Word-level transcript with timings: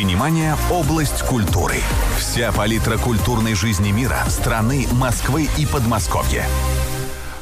Синемания– 0.00 0.56
область 0.70 1.20
культуры. 1.26 1.74
Вся 2.16 2.52
палитра 2.52 2.96
культурной 2.96 3.54
жизни 3.54 3.90
мира, 3.90 4.16
страны, 4.28 4.86
Москвы 4.92 5.46
и 5.58 5.66
Подмосковья. 5.66 6.46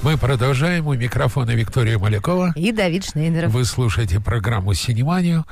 Мы 0.03 0.19
продолжаем. 0.19 0.89
У 0.89 0.95
микрофона 0.95 1.53
Виктория 1.53 2.01
Малякова. 2.01 2.55
И 2.57 2.73
Давид 2.73 3.05
Шнейдеров. 3.05 3.53
Вы 3.53 3.65
слушаете 3.65 4.19
программу 4.19 4.75
«Синеманию». 4.75 5.47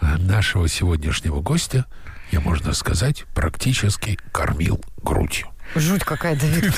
Нашего 0.00 0.68
сегодняшнего 0.68 1.40
гостя, 1.40 1.86
я, 2.30 2.38
можно 2.38 2.72
сказать, 2.72 3.24
практически 3.34 4.16
кормил 4.30 4.80
грудью. 5.02 5.48
Жуть 5.74 6.04
какая, 6.04 6.36
Давид. 6.36 6.72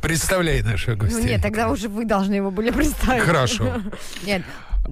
Представляй 0.00 0.62
нашего 0.62 0.94
гостя. 0.94 1.18
Ну 1.18 1.24
нет, 1.24 1.42
тогда 1.42 1.68
уже 1.68 1.88
вы 1.88 2.04
должны 2.04 2.34
его 2.34 2.52
были 2.52 2.70
представить. 2.70 3.24
Хорошо. 3.24 3.82
Нет, 4.24 4.44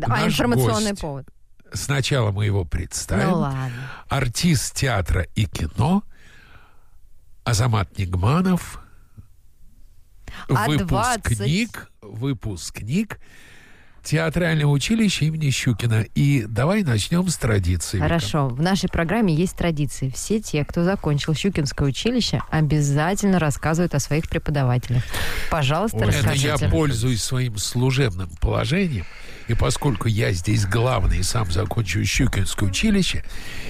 а 0.09 0.27
информационный 0.27 0.97
повод. 0.97 1.29
Сначала 1.75 2.31
мы 2.31 2.45
его 2.45 2.65
представим. 2.65 3.31
Ну 3.31 3.39
ладно. 3.39 3.91
Артист 4.09 4.75
театра 4.75 5.27
и 5.35 5.47
кино 5.47 6.03
Азамат 7.45 7.99
Нигманов. 7.99 8.81
А 10.49 10.67
Выпускник, 10.67 11.91
выпускник 12.01 13.19
театрального 14.03 14.71
училища 14.71 15.25
имени 15.27 15.51
Щукина. 15.51 16.05
И 16.15 16.45
давай 16.47 16.83
начнем 16.83 17.29
с 17.29 17.37
традиции. 17.37 17.99
Вика. 17.99 18.09
Хорошо. 18.09 18.49
В 18.49 18.61
нашей 18.61 18.89
программе 18.89 19.35
есть 19.35 19.57
традиции. 19.57 20.11
Все 20.11 20.41
те, 20.41 20.65
кто 20.65 20.85
закончил 20.85 21.35
Щукинское 21.35 21.89
училище, 21.89 22.43
обязательно 22.51 23.39
рассказывают 23.39 23.95
о 23.95 24.01
своих 24.01 24.29
преподавателях. 24.29 25.05
Пожалуйста, 25.51 25.99
Это 25.99 26.07
расскажите. 26.07 26.49
я 26.49 26.71
пользуюсь 26.71 27.23
своим 27.23 27.57
служебным 27.59 28.29
положением. 28.41 29.05
И 29.49 29.55
поскольку 29.55 30.09
я 30.09 30.33
здесь 30.33 30.67
главный 30.67 31.19
и 31.19 31.23
сам 31.23 31.51
закончил 31.51 32.05
Щукинское 32.05 32.69
училище, 32.69 33.25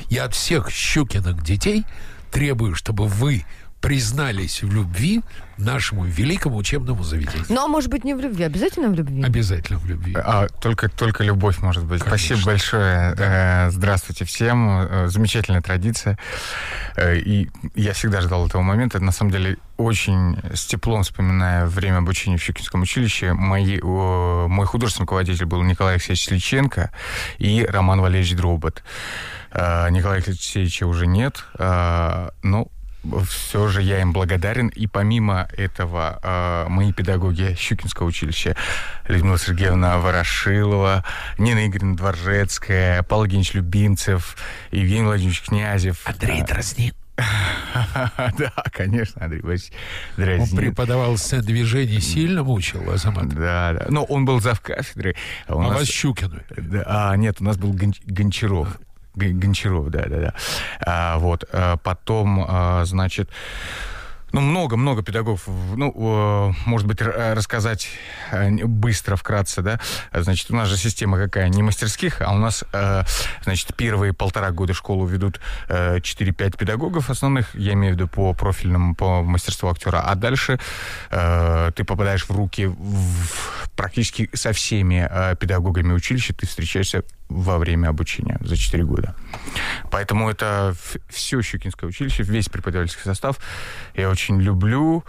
я 0.09 0.25
от 0.25 0.35
всех 0.35 0.71
Щукиных 0.71 1.43
детей 1.43 1.85
требую, 2.31 2.75
чтобы 2.75 3.07
вы 3.07 3.45
признались 3.83 4.63
в 4.63 4.73
любви 4.73 5.23
нашему 5.59 6.05
великому 6.05 6.57
учебному 6.57 7.03
заведению. 7.03 7.45
Ну, 7.49 7.65
а 7.65 7.67
может 7.69 7.91
быть, 7.91 8.05
не 8.05 8.15
в 8.15 8.21
любви, 8.21 8.45
обязательно 8.45 8.89
в 8.89 8.95
любви? 8.95 9.23
Обязательно 9.23 9.79
в 9.79 9.87
любви. 9.87 10.15
А, 10.17 10.47
только, 10.61 10.89
только 10.89 11.25
любовь 11.25 11.59
может 11.59 11.85
быть. 11.85 12.01
Конечно. 12.01 12.27
Спасибо 12.37 12.47
большое. 12.53 13.15
Э, 13.19 13.71
Здравствуйте 13.71 14.25
всем. 14.25 14.69
Э, 14.89 15.09
Замечательная 15.09 15.61
традиция. 15.63 16.17
Э, 16.97 17.17
И 17.19 17.51
я 17.75 17.93
всегда 17.93 18.21
ждал 18.21 18.47
этого 18.47 18.63
момента. 18.63 19.01
На 19.01 19.11
самом 19.13 19.33
деле, 19.33 19.59
очень 19.77 20.39
с 20.55 20.65
теплом 20.65 21.03
вспоминаю 21.03 21.69
время 21.69 21.99
обучения 21.99 22.37
в 22.37 22.43
Щукинском 22.43 22.83
училище. 22.83 23.33
Мои, 23.35 23.81
о, 23.83 24.47
мой 24.49 24.67
художественный 24.67 25.05
руководитель 25.05 25.47
был 25.47 25.61
Николай 25.63 25.95
Алексеевич 25.95 26.25
Сличенко 26.25 26.93
и 27.39 27.65
Роман 27.69 28.01
Валерьевич 28.01 28.37
Дробот. 28.37 28.85
Николая 29.53 30.23
Алексеевича 30.25 30.87
уже 30.87 31.07
нет, 31.07 31.45
но 31.59 32.69
все 33.29 33.69
же 33.69 33.83
я 33.83 34.01
им 34.01 34.13
благодарен. 34.13 34.69
И 34.69 34.87
помимо 34.87 35.49
этого, 35.57 36.19
э, 36.23 36.67
мои 36.69 36.93
педагоги 36.93 37.55
Щукинского 37.59 38.07
училища, 38.07 38.57
Людмила 39.09 39.39
Сергеевна 39.39 39.99
Ворошилова, 39.99 41.05
Нина 41.39 41.67
Игоревна 41.67 41.97
Дворжецкая, 41.97 43.03
Павел 43.03 43.25
Евгеньевич 43.25 43.55
Любимцев, 43.55 44.37
Евгений 44.71 45.05
Владимирович 45.05 45.43
Князев. 45.43 46.01
Андрей 46.07 46.43
Дроздин. 46.43 46.93
Да, 48.39 48.53
конечно, 48.73 49.23
Андрей 49.25 49.43
Васильевич 49.43 49.73
Он 50.19 50.25
Дразнин. 50.25 50.57
преподавал 50.57 51.17
сцен 51.19 51.43
движений, 51.43 52.01
сильно 52.01 52.43
мучил 52.43 52.91
Азамат. 52.91 53.29
Да, 53.29 53.75
да. 53.75 53.87
Но 53.89 54.05
он 54.05 54.25
был 54.25 54.41
зав 54.41 54.61
кафедры. 54.61 55.15
А 55.47 55.55
у 55.57 55.63
нас- 55.63 55.79
вас 55.81 55.89
Щукину. 55.89 56.41
Да, 56.57 56.83
а, 57.13 57.17
нет, 57.17 57.37
у 57.41 57.45
нас 57.45 57.57
был 57.59 57.73
Гон- 57.73 57.95
Гончаров. 58.07 58.79
Гончаров, 59.15 59.91
да, 59.91 60.05
да, 60.07 60.17
да. 60.17 60.35
А, 60.85 61.19
вот. 61.19 61.45
а, 61.53 61.77
потом, 61.77 62.45
а, 62.49 62.85
значит, 62.85 63.31
ну, 64.33 64.41
много-много 64.41 65.03
педагогов. 65.03 65.43
Ну, 65.47 66.55
может 66.65 66.87
быть, 66.87 67.03
рассказать 67.03 67.87
э, 68.31 68.49
быстро, 68.65 69.17
вкратце, 69.17 69.61
да. 69.61 69.79
Значит, 70.11 70.51
у 70.51 70.57
нас 70.57 70.69
же 70.69 70.79
система 70.79 71.19
какая? 71.19 71.51
Не 71.51 71.63
мастерских, 71.63 72.23
а 72.23 72.33
у 72.33 72.39
нас, 72.39 72.65
значит, 73.45 73.77
первые 73.77 74.15
полтора 74.15 74.51
года 74.51 74.73
школу 74.73 75.05
ведут 75.05 75.39
э, 75.69 75.99
4-5 75.99 76.57
педагогов 76.57 77.11
основных, 77.11 77.55
я 77.55 77.75
имею 77.75 77.93
в 77.93 77.97
виду 77.97 78.09
по 78.09 78.33
профильному, 78.33 78.95
по 78.95 79.23
мастерству 79.23 79.69
актера. 79.69 80.01
А 80.01 80.15
дальше 80.15 80.59
ты 81.11 81.85
попадаешь 81.85 82.25
в 82.25 82.31
руки 82.31 82.65
в- 82.65 83.69
практически 83.77 84.31
со 84.33 84.53
всеми 84.53 85.11
педагогами 85.37 85.93
училища, 85.93 86.33
ты 86.33 86.47
встречаешься 86.47 87.03
во 87.33 87.59
время 87.59 87.89
обучения 87.89 88.39
за 88.41 88.57
4 88.57 88.85
года. 88.85 89.15
Поэтому 89.91 90.31
это 90.31 90.75
все 91.09 91.43
Щукинское 91.43 91.89
училище, 91.89 92.23
весь 92.23 92.49
преподавательский 92.49 93.03
состав 93.05 93.39
я 93.95 94.11
очень 94.11 94.41
люблю 94.41 95.05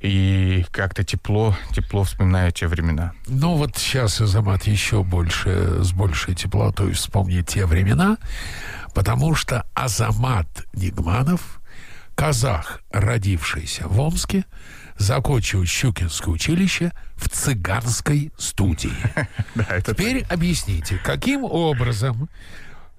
и 0.00 0.64
как-то 0.70 1.04
тепло, 1.04 1.56
тепло 1.72 2.04
вспоминаю 2.04 2.52
те 2.52 2.66
времена. 2.66 3.12
Ну 3.26 3.56
вот 3.56 3.76
сейчас 3.76 4.20
Азамат 4.20 4.64
еще 4.64 5.02
больше, 5.02 5.82
с 5.82 5.92
большей 5.92 6.34
теплотой 6.34 6.92
вспомнит 6.92 7.46
те 7.46 7.66
времена, 7.66 8.18
потому 8.94 9.34
что 9.34 9.66
Азамат 9.74 10.48
Нигманов, 10.74 11.60
казах, 12.14 12.80
родившийся 12.90 13.88
в 13.88 14.00
Омске, 14.00 14.44
закончил 14.98 15.64
Щукинское 15.64 16.34
училище 16.34 16.92
в 17.16 17.28
цыганской 17.28 18.32
студии. 18.36 18.92
Теперь 19.86 20.24
объясните, 20.28 21.00
каким 21.02 21.44
образом 21.44 22.28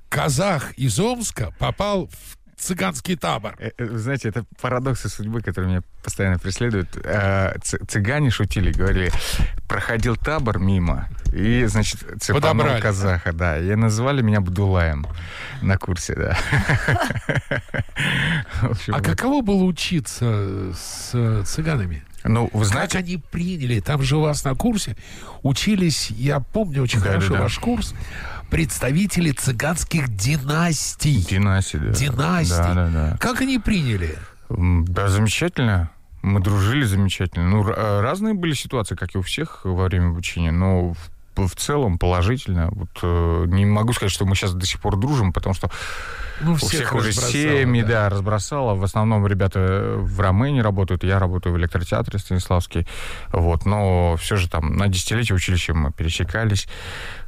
казах 0.10 0.74
из 0.74 1.00
Омска 1.00 1.54
попал 1.58 2.08
в 2.08 2.37
цыганский 2.58 3.16
табор? 3.16 3.56
Э, 3.60 3.72
э, 3.78 3.98
знаете, 3.98 4.30
это 4.30 4.46
парадоксы 4.62 5.10
судьбы, 5.10 5.42
которые 5.42 5.70
меня 5.72 5.82
постоянно 6.04 6.40
преследуют. 6.40 6.90
Э, 7.04 7.56
цы- 7.62 7.84
Цыгане 7.86 8.30
шутили, 8.32 8.72
говорили, 8.72 9.12
проходил 9.68 10.16
табор 10.16 10.60
мимо, 10.60 11.08
и, 11.34 11.66
значит, 11.66 12.00
цепанул 12.22 12.80
казаха, 12.82 13.32
да. 13.34 13.58
И 13.60 13.76
назвали 13.76 14.22
меня 14.22 14.42
Бдулаем 14.42 15.06
на 15.62 15.78
курсе, 15.78 16.16
да. 16.16 16.38
А 18.88 19.02
каково 19.02 19.42
было 19.42 19.64
учиться 19.64 20.74
с 20.74 21.44
цыганами? 21.46 22.04
Ну, 22.24 22.50
вы 22.52 22.62
Как 22.64 22.70
знаете, 22.74 22.98
они 22.98 23.18
приняли? 23.18 23.80
Там 23.80 24.02
же 24.02 24.18
у 24.18 24.22
вас 24.22 24.44
на 24.44 24.54
курсе 24.56 24.98
учились, 25.44 26.10
я 26.12 26.40
помню 26.40 26.84
очень 26.84 27.00
Да, 27.00 27.08
хорошо 27.10 27.30
да, 27.30 27.36
да. 27.36 27.42
ваш 27.44 27.58
курс, 27.60 27.94
представители 28.50 29.32
цыганских 29.32 30.16
династий. 30.16 31.24
династия. 31.24 31.80
да. 31.80 31.92
Династий. 31.92 32.56
Да, 32.58 32.74
да, 32.74 32.90
да. 32.90 33.18
Как 33.20 33.42
они 33.42 33.60
приняли? 33.60 34.18
Да, 34.50 35.08
замечательно. 35.10 35.92
Мы 36.22 36.40
дружили 36.42 36.84
замечательно. 36.84 37.48
Ну, 37.48 37.64
разные 37.64 38.34
были 38.34 38.54
ситуации, 38.54 38.96
как 38.96 39.16
и 39.16 39.18
у 39.18 39.22
всех 39.22 39.62
во 39.64 39.86
время 39.86 40.10
обучения, 40.10 40.52
но 40.52 40.94
в, 40.94 40.98
в 41.46 41.56
целом 41.56 42.00
положительно. 42.00 42.70
Вот 42.72 42.90
э, 43.04 43.44
не 43.48 43.66
могу 43.66 43.94
сказать, 43.94 44.12
что 44.12 44.26
мы 44.26 44.36
сейчас 44.36 44.54
до 44.54 44.66
сих 44.66 44.80
пор 44.82 44.96
дружим, 44.98 45.34
потому 45.34 45.54
что 45.54 45.70
Ну, 46.42 46.54
у 46.54 46.56
всех 46.56 46.94
уже 46.96 47.10
разбросало, 47.10 47.32
семьи, 47.34 47.82
да. 47.82 47.88
да. 47.88 48.10
разбросало. 48.10 48.76
В 48.76 48.84
основном 48.84 49.28
ребята 49.28 49.96
в 49.98 50.20
Ромэне 50.20 50.62
работают, 50.62 51.04
я 51.04 51.20
работаю 51.20 51.54
в 51.54 51.58
электротеатре 51.58 52.18
Станиславский. 52.18 52.88
Вот, 53.32 53.66
но 53.66 54.16
все 54.18 54.38
же 54.38 54.50
там 54.50 54.76
на 54.78 54.88
десятилетие 54.88 55.36
училища 55.36 55.74
мы 55.74 55.92
пересекались. 55.92 56.68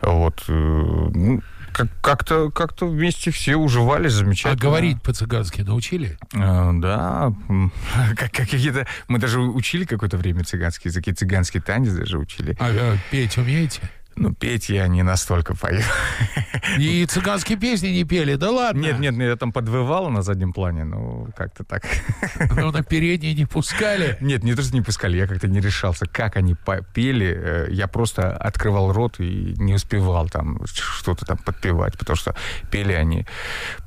Вот, 0.01 0.43
э, 0.47 0.51
ну, 0.53 1.41
как- 1.73 1.89
как-то 2.01 2.49
как 2.49 2.81
вместе 2.81 3.29
все 3.31 3.55
уживались 3.55 4.13
А 4.13 4.17
замечательно. 4.17 4.59
говорить 4.61 5.01
по-цыгански 5.03 5.61
научили? 5.61 6.17
Э, 6.33 6.71
Да, 6.73 7.31
как, 8.15 8.31
как 8.31 8.49
какие-то... 8.49 8.87
Мы 9.07 9.19
даже 9.19 9.39
учили 9.39 9.85
какое-то 9.85 10.17
время 10.17 10.43
цыганский 10.43 10.89
язык, 10.89 11.07
и 11.07 11.13
цыганский 11.13 11.59
танец 11.61 11.91
даже 11.93 12.17
учили. 12.17 12.55
А 12.59 12.69
э, 12.71 12.97
петь 13.11 13.37
умеете? 13.37 13.81
Ну, 14.19 14.33
петь 14.33 14.67
я 14.69 14.85
не 14.87 15.01
настолько 15.01 15.55
пою. 15.55 15.81
И 16.77 17.05
цыганские 17.05 17.57
песни 17.57 17.87
не 17.87 18.03
пели, 18.03 18.35
да 18.35 18.51
ладно? 18.51 18.81
Нет, 18.81 18.99
нет, 18.99 19.15
я 19.15 19.35
там 19.37 19.53
подвывал 19.53 20.09
на 20.09 20.21
заднем 20.21 20.51
плане, 20.51 20.83
ну, 20.83 21.29
как-то 21.37 21.63
так. 21.63 21.83
Ну, 22.55 22.71
на 22.71 22.83
передние 22.83 23.33
не 23.33 23.45
пускали. 23.45 24.17
Нет, 24.19 24.43
не 24.43 24.55
то, 24.55 24.61
что 24.61 24.73
не 24.73 24.81
пускали, 24.81 25.17
я 25.17 25.25
как-то 25.25 25.47
не 25.47 25.61
решался, 25.61 26.05
как 26.05 26.35
они 26.35 26.55
пели. 26.93 27.33
Э, 27.33 27.67
Я 27.71 27.87
просто 27.87 28.35
открывал 28.35 28.91
рот 28.91 29.19
и 29.21 29.55
не 29.57 29.73
успевал 29.75 30.27
там 30.27 30.59
что-то 30.65 31.25
там 31.25 31.37
подпевать, 31.37 31.97
потому 31.97 32.17
что 32.17 32.35
пели 32.71 32.91
они 32.91 33.25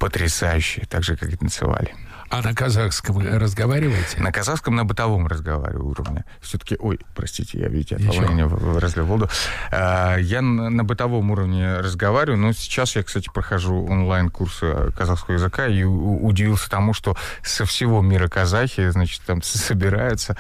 потрясающе, 0.01 0.87
так 0.89 1.03
же, 1.03 1.17
как 1.17 1.31
и 1.31 1.37
танцевали. 1.37 1.95
А 2.33 2.41
на 2.41 2.55
казахском 2.55 3.19
разговариваете? 3.19 4.19
На 4.19 4.33
казахском, 4.33 4.75
на 4.75 4.87
бытовом 4.87 5.27
разговариваю 5.27 5.89
уровне. 5.91 6.25
Все-таки, 6.41 6.77
ой, 6.79 6.99
простите, 7.15 7.61
я, 7.61 7.69
видите, 7.69 7.97
от 7.97 8.03
волнения 8.03 8.49
разлил 8.79 9.05
воду. 9.05 9.29
А, 9.71 10.17
Я 10.17 10.41
на, 10.41 10.71
на 10.71 10.83
бытовом 10.83 11.31
уровне 11.31 11.77
разговариваю, 11.77 12.39
но 12.39 12.53
сейчас 12.53 12.97
я, 12.97 13.03
кстати, 13.03 13.29
прохожу 13.33 13.85
онлайн-курсы 13.85 14.93
казахского 14.97 15.35
языка 15.35 15.67
и 15.67 15.83
удивился 15.85 16.71
тому, 16.71 16.95
что 16.95 17.19
со 17.43 17.67
всего 17.67 18.01
мира 18.01 18.29
казахи, 18.29 18.89
значит, 18.89 19.21
там 19.27 19.43
собираются. 19.43 20.35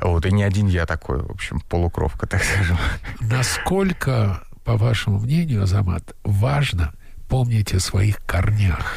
Вот, 0.00 0.24
и 0.24 0.32
не 0.32 0.44
один 0.44 0.66
я 0.66 0.86
такой, 0.86 1.18
в 1.18 1.30
общем, 1.30 1.60
полукровка, 1.60 2.26
так 2.26 2.42
скажем. 2.42 2.78
Насколько, 3.20 4.42
по 4.64 4.78
вашему 4.78 5.18
мнению, 5.18 5.64
Азамат, 5.64 6.14
важно 6.24 6.94
помнить 7.28 7.74
о 7.74 7.80
своих 7.80 8.20
корнях? 8.24 8.94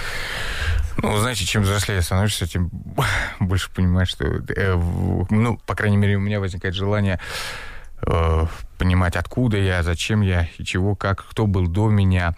Ну, 1.02 1.18
знаете, 1.18 1.46
чем 1.46 1.64
взрослее 1.64 2.02
становишься, 2.02 2.48
тем 2.48 2.70
больше 3.40 3.72
понимаешь, 3.72 4.10
что... 4.10 4.26
Э, 4.26 4.76
ну, 5.30 5.58
по 5.66 5.76
крайней 5.76 5.98
мере, 5.98 6.18
у 6.18 6.20
меня 6.20 6.40
возникает 6.40 6.76
желание 6.76 7.20
э, 8.02 8.46
понимать, 8.78 9.16
откуда 9.16 9.58
я, 9.58 9.84
зачем 9.84 10.22
я, 10.22 10.48
и 10.58 10.64
чего, 10.64 10.96
как, 10.96 11.26
кто 11.26 11.46
был 11.46 11.68
до 11.68 11.90
меня. 11.90 12.36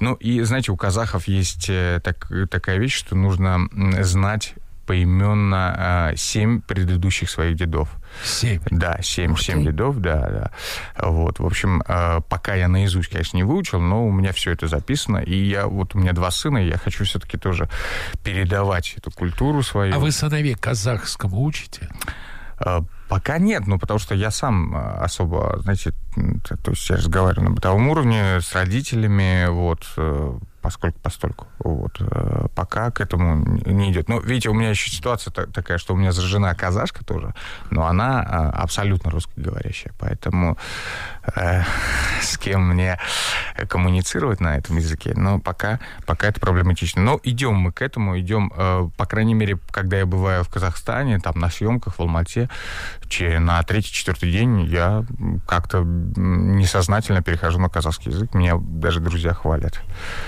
Ну, 0.00 0.14
и, 0.14 0.40
знаете, 0.42 0.72
у 0.72 0.76
казахов 0.76 1.28
есть 1.28 1.66
э, 1.68 2.00
так, 2.02 2.30
такая 2.50 2.78
вещь, 2.78 2.96
что 2.96 3.14
нужно 3.14 3.68
знать 4.02 4.54
поименно 4.88 6.10
э, 6.12 6.16
семь 6.16 6.62
предыдущих 6.62 7.28
своих 7.28 7.56
дедов. 7.56 7.90
Семь? 8.24 8.60
Да, 8.70 8.98
семь, 9.02 9.36
семь 9.36 9.62
дедов, 9.62 9.98
да, 10.00 10.28
да. 10.30 10.50
Вот, 10.98 11.40
в 11.40 11.44
общем, 11.44 11.82
э, 11.86 12.20
пока 12.26 12.54
я 12.54 12.68
наизусть, 12.68 13.10
конечно, 13.10 13.36
не 13.36 13.42
выучил, 13.42 13.80
но 13.80 14.06
у 14.06 14.10
меня 14.10 14.32
все 14.32 14.50
это 14.50 14.66
записано, 14.66 15.18
и 15.18 15.36
я, 15.36 15.66
вот 15.66 15.94
у 15.94 15.98
меня 15.98 16.14
два 16.14 16.30
сына, 16.30 16.64
и 16.64 16.68
я 16.68 16.78
хочу 16.78 17.04
все-таки 17.04 17.36
тоже 17.36 17.68
передавать 18.24 18.94
эту 18.96 19.10
культуру 19.10 19.62
свою. 19.62 19.94
А 19.94 19.98
вы 19.98 20.10
сыновей 20.10 20.54
казахскому 20.54 21.44
учите? 21.44 21.90
Э, 22.58 22.80
пока 23.10 23.36
нет, 23.36 23.66
ну, 23.66 23.78
потому 23.78 23.98
что 23.98 24.14
я 24.14 24.30
сам 24.30 24.74
э, 24.74 25.04
особо, 25.04 25.58
знаете, 25.60 25.92
то 26.64 26.70
есть 26.70 26.88
я 26.88 26.96
разговариваю 26.96 27.50
на 27.50 27.54
бытовом 27.54 27.88
уровне 27.88 28.40
с 28.40 28.54
родителями, 28.54 29.48
вот, 29.50 29.86
поскольку 30.62 30.98
постольку. 31.00 31.46
Вот. 31.58 32.00
Э, 32.00 32.46
пока 32.54 32.90
к 32.90 33.00
этому 33.00 33.44
не 33.66 33.92
идет. 33.92 34.08
Но, 34.08 34.20
видите, 34.20 34.48
у 34.48 34.54
меня 34.54 34.70
еще 34.70 34.90
ситуация 34.90 35.30
такая, 35.32 35.78
что 35.78 35.94
у 35.94 35.96
меня 35.96 36.12
жена 36.12 36.54
казашка 36.54 37.04
тоже, 37.04 37.34
но 37.70 37.86
она 37.86 38.20
а, 38.20 38.50
абсолютно 38.50 39.10
русскоговорящая, 39.10 39.92
поэтому 39.98 40.58
с 41.34 42.38
кем 42.38 42.68
мне 42.68 42.98
коммуницировать 43.68 44.40
на 44.40 44.56
этом 44.56 44.76
языке, 44.76 45.12
но 45.16 45.38
пока, 45.38 45.80
пока 46.06 46.28
это 46.28 46.40
проблематично. 46.40 47.02
Но 47.02 47.20
идем 47.22 47.54
мы 47.54 47.72
к 47.72 47.82
этому, 47.82 48.18
идем, 48.18 48.52
э, 48.56 48.88
по 48.96 49.06
крайней 49.06 49.34
мере, 49.34 49.58
когда 49.70 49.98
я 49.98 50.06
бываю 50.06 50.44
в 50.44 50.48
Казахстане, 50.48 51.18
там 51.18 51.38
на 51.38 51.50
съемках 51.50 51.96
в 51.96 52.00
Алмате, 52.00 52.48
на 53.20 53.62
третий-четвертый 53.62 54.30
день 54.30 54.64
я 54.64 55.04
как-то 55.46 55.82
несознательно 55.84 57.22
перехожу 57.22 57.58
на 57.58 57.68
казахский 57.68 58.12
язык, 58.12 58.34
меня 58.34 58.56
даже 58.58 59.00
друзья 59.00 59.34
хвалят. 59.34 59.80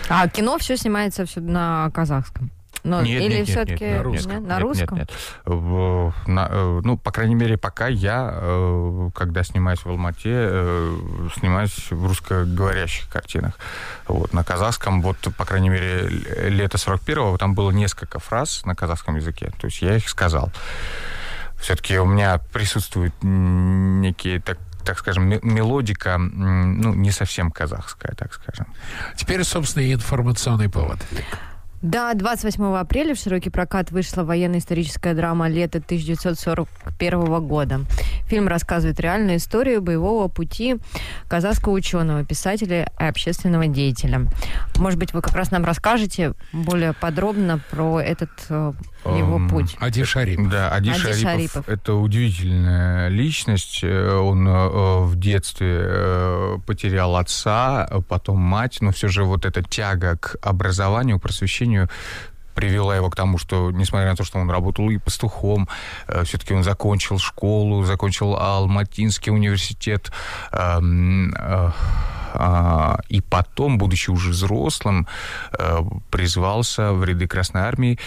А 0.09 0.29
кино 0.29 0.59
все 0.59 0.77
снимается 0.77 1.25
все 1.27 1.41
на 1.41 1.91
казахском? 1.91 2.51
Но, 2.83 3.03
нет, 3.03 3.23
или 3.23 3.39
нет, 3.39 3.49
все-таки 3.49 3.85
нет, 3.85 3.99
на 3.99 4.03
русском? 4.03 4.33
Нет, 4.33 4.43
на 4.49 4.59
русском? 4.61 4.99
Нет, 4.99 5.11
нет. 5.47 6.15
На, 6.27 6.49
э, 6.51 6.81
ну, 6.83 6.97
по 6.97 7.11
крайней 7.11 7.35
мере, 7.35 7.57
пока 7.57 7.89
я, 7.89 8.31
э, 8.33 9.11
когда 9.15 9.43
снимаюсь 9.45 9.81
в 9.81 9.87
Алмате, 9.87 10.31
э, 10.33 11.29
снимаюсь 11.39 11.91
в 11.91 12.07
русскоговорящих 12.07 13.09
картинах. 13.09 13.59
Вот, 14.09 14.33
на 14.33 14.45
казахском, 14.45 15.03
вот, 15.03 15.19
по 15.37 15.45
крайней 15.45 15.69
мере, 15.69 16.09
лето 16.49 16.79
41-го, 16.79 17.37
там 17.39 17.55
было 17.55 17.71
несколько 17.71 18.19
фраз 18.19 18.65
на 18.65 18.75
казахском 18.75 19.17
языке. 19.17 19.53
То 19.61 19.67
есть 19.67 19.83
я 19.83 19.97
их 19.97 20.09
сказал. 20.09 20.51
Все-таки 21.61 21.99
у 21.99 22.07
меня 22.07 22.39
присутствуют 22.53 23.15
некие 23.23 24.41
так, 24.41 24.59
так 24.85 24.99
скажем, 24.99 25.29
мелодика, 25.29 26.17
ну, 26.17 26.95
не 26.95 27.11
совсем 27.11 27.51
казахская, 27.51 28.15
так 28.17 28.33
скажем. 28.33 28.67
Теперь, 29.17 29.45
собственно, 29.45 29.93
информационный 29.93 30.71
повод. 30.71 30.99
Да, 31.83 32.13
28 32.13 32.77
апреля 32.77 33.15
в 33.15 33.19
широкий 33.19 33.49
прокат 33.49 33.91
вышла 33.91 34.23
военно-историческая 34.23 35.15
драма 35.15 35.49
«Лето 35.49 35.79
1941 35.79 37.47
года». 37.47 37.81
Фильм 38.27 38.49
рассказывает 38.49 39.01
реальную 39.01 39.39
историю 39.39 39.81
боевого 39.81 40.29
пути 40.29 40.77
казахского 41.27 41.73
ученого, 41.73 42.23
писателя 42.23 42.93
и 43.01 43.03
общественного 43.03 43.67
деятеля. 43.67 44.27
Может 44.77 44.99
быть, 44.99 45.15
вы 45.15 45.23
как 45.23 45.35
раз 45.35 45.53
нам 45.53 45.65
расскажете 45.65 46.35
более 46.53 46.93
подробно 46.93 47.61
про 47.71 47.99
этот 47.99 48.31
э, 48.51 48.73
его 49.05 49.39
um, 49.39 49.49
путь. 49.49 49.77
Ади 49.81 50.05
Шарипов. 50.05 50.51
Да, 50.51 50.71
Ади, 50.71 50.91
Ади 50.91 50.99
Шарипов, 50.99 51.23
Шарипов. 51.23 51.69
Это 51.69 51.95
удивительная 51.95 53.09
личность. 53.09 53.81
Э, 53.83 54.17
он 54.17 54.47
э, 54.47 55.01
в 55.05 55.17
детстве 55.19 56.61
потерял 56.67 57.17
отца, 57.17 57.89
потом 58.09 58.39
мать, 58.39 58.79
но 58.81 58.93
все 58.93 59.09
же 59.09 59.25
вот 59.25 59.45
эта 59.45 59.63
тяга 59.63 60.17
к 60.17 60.37
образованию, 60.43 61.19
к 61.19 61.23
просвещению 61.23 61.89
привела 62.55 62.95
его 62.97 63.11
к 63.11 63.17
тому, 63.17 63.39
что, 63.39 63.71
несмотря 63.71 64.11
на 64.11 64.17
то, 64.17 64.25
что 64.25 64.39
он 64.39 64.51
работал 64.51 64.91
и 64.91 64.99
пастухом, 64.99 65.69
э, 66.07 66.25
все-таки 66.25 66.55
он 66.55 66.63
закончил 66.63 67.19
школу, 67.19 67.85
закончил 67.85 68.37
Алматинский 68.37 69.33
университет, 69.33 70.13
эм, 70.53 71.33
э, 71.33 71.37
э, 71.39 71.71
и 73.09 73.21
потом, 73.21 73.79
будучи 73.79 74.11
уже 74.11 74.31
взрослым, 74.31 75.07
э, 75.59 75.81
призвался 76.11 76.93
в 76.93 77.05
ряды 77.05 77.27
Красной 77.27 77.63
Армии 77.63 77.99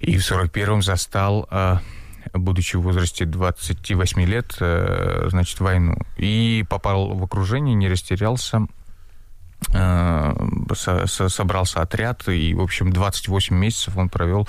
и 0.00 0.16
в 0.16 0.20
41-м 0.20 0.82
застал 0.82 1.48
э, 1.50 1.78
будучи 2.34 2.76
в 2.76 2.82
возрасте 2.82 3.24
28 3.24 4.22
лет, 4.24 4.56
э, 4.60 5.28
значит, 5.30 5.60
войну. 5.60 5.96
И 6.16 6.64
попал 6.68 7.14
в 7.14 7.22
окружение, 7.24 7.74
не 7.74 7.88
растерялся, 7.88 8.66
собрался 11.28 11.80
отряд, 11.80 12.28
и, 12.28 12.54
в 12.54 12.60
общем, 12.60 12.92
28 12.92 13.56
месяцев 13.56 13.96
он 13.96 14.08
провел 14.08 14.46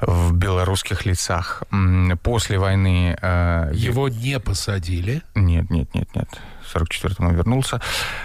в 0.00 0.32
белорусских 0.32 1.04
лицах. 1.04 1.62
После 2.22 2.58
войны... 2.58 3.18
Его 3.20 4.08
не 4.08 4.40
посадили? 4.40 5.20
Нет, 5.34 5.68
нет, 5.68 5.94
нет, 5.94 6.08
нет. 6.14 6.28
В 6.66 6.76
44-м 6.76 7.26
он 7.26 7.34
вернулся. 7.34 7.80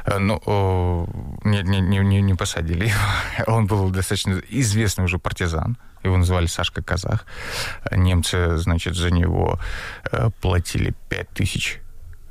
Э, 0.06 0.18
но 0.18 1.08
нет, 1.44 1.66
не, 1.66 1.82
не, 1.82 2.22
не 2.22 2.34
посадили. 2.34 2.92
Он 3.48 3.68
был 3.68 3.90
достаточно 3.90 4.42
известный 4.50 5.06
уже 5.06 5.20
партизан. 5.20 5.78
Его 6.04 6.18
называли 6.18 6.48
Сашка 6.48 6.82
Казах. 6.82 7.26
Немцы, 7.92 8.58
значит, 8.58 8.96
за 8.96 9.12
него 9.12 9.60
платили 10.42 10.94
5000 11.10 11.82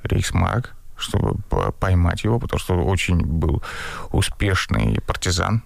рейхсмарк 0.05 0.75
чтобы 0.99 1.41
поймать 1.79 2.25
его, 2.25 2.39
потому 2.39 2.59
что 2.59 2.75
очень 2.75 3.25
был 3.25 3.63
успешный 4.11 5.01
партизан. 5.07 5.63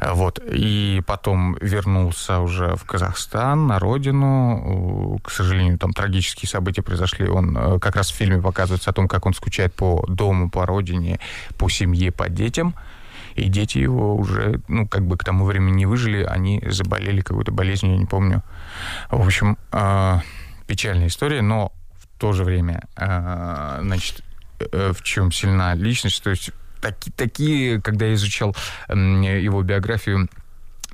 Вот. 0.00 0.40
И 0.44 1.02
потом 1.06 1.56
вернулся 1.60 2.40
уже 2.40 2.74
в 2.76 2.84
Казахстан, 2.84 3.66
на 3.66 3.78
родину. 3.78 5.20
К 5.22 5.30
сожалению, 5.30 5.78
там 5.78 5.92
трагические 5.92 6.48
события 6.48 6.82
произошли. 6.82 7.28
Он 7.28 7.56
э, 7.56 7.78
как 7.78 7.96
раз 7.96 8.10
в 8.10 8.14
фильме 8.14 8.40
показывается 8.40 8.90
о 8.90 8.92
том, 8.92 9.08
как 9.08 9.26
он 9.26 9.34
скучает 9.34 9.74
по 9.74 10.04
дому, 10.08 10.50
по 10.50 10.66
родине, 10.66 11.20
по 11.58 11.68
семье, 11.68 12.10
по 12.10 12.28
детям. 12.28 12.74
И 13.34 13.48
дети 13.48 13.78
его 13.78 14.14
уже, 14.16 14.60
ну, 14.68 14.86
как 14.86 15.06
бы 15.06 15.16
к 15.16 15.24
тому 15.24 15.46
времени 15.46 15.76
не 15.76 15.86
выжили, 15.86 16.22
они 16.22 16.62
заболели 16.66 17.22
какой-то 17.22 17.50
болезнью, 17.50 17.92
я 17.92 17.98
не 17.98 18.06
помню. 18.06 18.42
В 19.10 19.24
общем, 19.24 19.56
э, 19.72 20.18
печальная 20.66 21.06
история, 21.06 21.42
но 21.42 21.72
то 22.18 22.32
же 22.32 22.44
время, 22.44 22.82
э, 22.96 23.78
значит, 23.82 24.22
в 24.70 25.02
чем 25.02 25.32
сильна 25.32 25.74
личность, 25.74 26.22
то 26.22 26.30
есть 26.30 26.52
таки, 26.82 27.10
такие, 27.10 27.80
когда 27.80 28.06
я 28.06 28.14
изучал 28.14 28.54
его 28.88 29.62
биографию, 29.62 30.28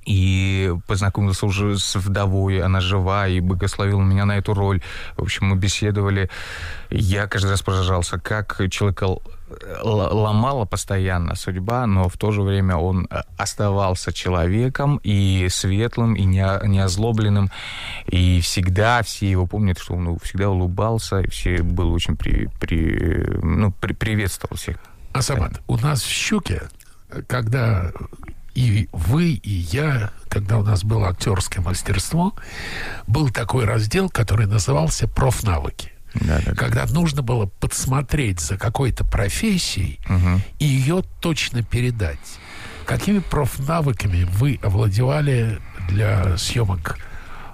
и 0.09 0.73
познакомился 0.87 1.45
уже 1.45 1.79
с 1.79 1.95
вдовой, 1.97 2.63
она 2.63 2.81
жива, 2.81 3.29
и 3.29 3.41
благословила 3.41 4.01
меня 4.01 4.25
на 4.25 4.39
эту 4.39 4.55
роль. 4.55 4.81
В 5.19 5.23
общем, 5.23 5.47
мы 5.49 5.57
беседовали. 5.57 6.31
Я 6.89 7.27
каждый 7.27 7.51
раз 7.51 7.63
поражался, 7.63 8.19
как 8.19 8.59
человека 8.71 9.19
ломала 9.83 10.65
постоянно 10.65 11.35
судьба, 11.35 11.87
но 11.87 12.09
в 12.09 12.17
то 12.17 12.33
же 12.33 12.43
время 12.43 12.77
он 12.77 13.07
э, 13.11 13.21
оставался 13.37 14.13
человеком 14.13 15.01
и 15.03 15.49
светлым, 15.51 16.15
и 16.15 16.25
не, 16.25 16.45
не 16.67 16.81
озлобленным. 16.81 17.51
И 18.07 18.41
всегда 18.41 19.03
все 19.03 19.31
его 19.31 19.47
помнят, 19.47 19.79
что 19.79 19.95
он 19.95 20.19
всегда 20.21 20.51
улыбался, 20.51 21.21
и 21.21 21.29
все 21.29 21.63
был 21.63 21.93
очень 21.93 22.17
при, 22.17 22.49
при, 22.61 23.27
ну, 23.43 23.73
при, 23.73 23.93
приветствовал 23.93 24.57
всех. 24.57 24.77
Асамат, 25.19 25.61
у 25.67 25.77
нас 25.77 26.03
в 26.03 26.11
«Щуке», 26.11 26.63
когда 27.27 27.93
и 28.55 28.89
вы, 28.93 29.33
и 29.35 29.51
я, 29.51 30.11
когда 30.29 30.59
у 30.59 30.65
нас 30.65 30.83
было 30.83 31.11
актерское 31.11 31.63
мастерство, 31.63 32.35
был 33.07 33.31
такой 33.31 33.65
раздел, 33.65 34.11
который 34.11 34.47
назывался 34.47 35.07
«Профнавыки». 35.07 35.93
Да, 36.15 36.41
да, 36.45 36.55
когда 36.55 36.87
да. 36.87 36.93
нужно 36.93 37.23
было 37.23 37.47
подсмотреть 37.47 38.41
за 38.41 38.57
какой-то 38.57 39.05
профессией 39.05 40.01
угу. 40.09 40.41
и 40.59 40.65
ее 40.65 41.05
точно 41.21 41.63
передать. 41.63 42.19
Какими 42.87 43.19
профнавыками 43.19 44.25
вы 44.25 44.59
овладевали 44.63 45.61
для 45.89 46.37
съемок 46.39 46.99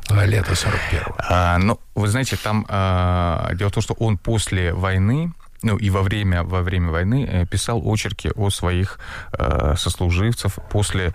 лета 0.09 0.53
41-го? 0.53 1.17
А, 1.19 1.59
ну, 1.59 1.81
вы 1.95 2.09
знаете, 2.09 2.37
там 2.37 2.65
а, 2.69 3.53
дело 3.55 3.71
в 3.71 3.73
том, 3.73 3.83
что 3.83 3.95
он 3.95 4.17
после 4.17 4.73
войны 4.73 5.33
ну 5.65 5.77
и 5.77 5.91
во 5.91 6.03
время, 6.03 6.43
во 6.43 6.63
время 6.63 6.91
войны 6.91 7.27
э, 7.29 7.47
писал 7.47 7.83
очерки 7.85 8.31
о 8.37 8.51
своих 8.51 8.99
э, 9.33 9.75
сослуживцев. 9.77 10.59
После 10.71 11.13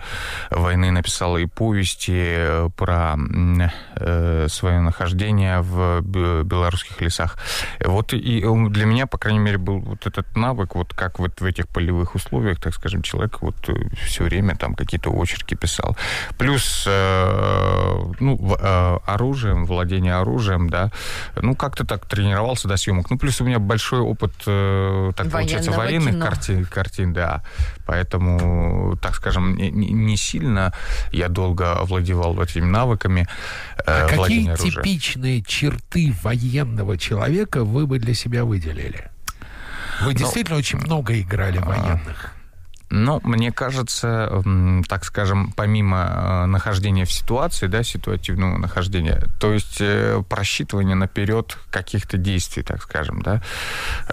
войны 0.50 0.90
написал 0.90 1.38
и 1.38 1.46
повести 1.46 2.12
э, 2.12 2.68
про 2.76 3.16
э, 3.96 4.48
свое 4.48 4.80
нахождение 4.80 5.60
в 5.60 6.00
белорусских 6.00 7.00
лесах. 7.00 7.38
Вот 7.84 8.12
и 8.12 8.40
для 8.68 8.86
меня, 8.86 9.06
по 9.06 9.18
крайней 9.18 9.38
мере, 9.38 9.58
был 9.58 9.78
вот 9.78 10.06
этот 10.06 10.36
навык, 10.36 10.74
вот 10.74 10.94
как 10.94 11.18
вот 11.18 11.40
в 11.40 11.44
этих 11.44 11.68
полевых 11.68 12.14
условиях, 12.14 12.60
так 12.60 12.74
скажем, 12.74 13.02
человек 13.02 13.42
вот 13.42 13.56
э, 13.68 13.74
все 14.04 14.24
время 14.24 14.56
там 14.56 14.74
какие-то 14.74 15.10
очерки 15.10 15.54
писал. 15.54 15.96
Плюс, 16.38 16.84
э, 16.86 18.02
ну, 18.18 18.56
э, 18.58 18.98
оружием, 19.06 19.64
владение 19.64 20.14
оружием, 20.14 20.68
да, 20.68 20.90
ну, 21.36 21.54
как-то 21.54 21.84
так 21.86 22.06
тренировался 22.06 22.68
до 22.68 22.76
съемок. 22.76 23.10
Ну, 23.10 23.18
плюс 23.18 23.40
у 23.40 23.44
меня 23.44 23.58
большой 23.58 24.00
опыт 24.00 24.32
э, 24.46 25.12
так 25.16 25.30
получается, 25.30 25.72
военных 25.72 26.18
картин, 26.18 26.64
картин, 26.64 27.12
да. 27.12 27.42
Поэтому, 27.86 28.96
так 29.02 29.14
скажем, 29.14 29.56
не, 29.56 29.70
не 29.70 30.16
сильно 30.16 30.72
я 31.12 31.28
долго 31.28 31.72
овладевал 31.72 32.40
этими 32.40 32.64
навыками. 32.64 33.28
Э, 33.78 33.82
а 33.86 34.08
какие 34.08 34.54
типичные 34.56 35.42
черты 35.42 36.14
военного 36.22 36.96
человека 36.98 37.64
вы 37.64 37.86
бы 37.86 37.98
для 37.98 38.14
себя 38.14 38.44
выделили? 38.44 39.10
Вы 40.00 40.12
ну, 40.12 40.18
действительно 40.18 40.58
очень 40.58 40.78
много 40.78 41.18
играли 41.20 41.58
а, 41.58 41.64
военных. 41.64 42.34
Ну, 42.90 43.20
мне 43.22 43.52
кажется, 43.52 44.42
так 44.88 45.04
скажем, 45.04 45.52
помимо 45.52 46.42
э, 46.42 46.46
нахождения 46.46 47.04
в 47.04 47.12
ситуации, 47.12 47.68
да, 47.68 47.84
ситуативного 47.84 48.58
нахождения, 48.58 49.22
то 49.38 49.52
есть 49.52 49.80
э, 49.80 50.22
просчитывание 50.28 50.96
наперед 50.96 51.56
каких-то 51.70 52.16
действий, 52.16 52.64
так 52.64 52.82
скажем, 52.82 53.22
да, 53.22 53.42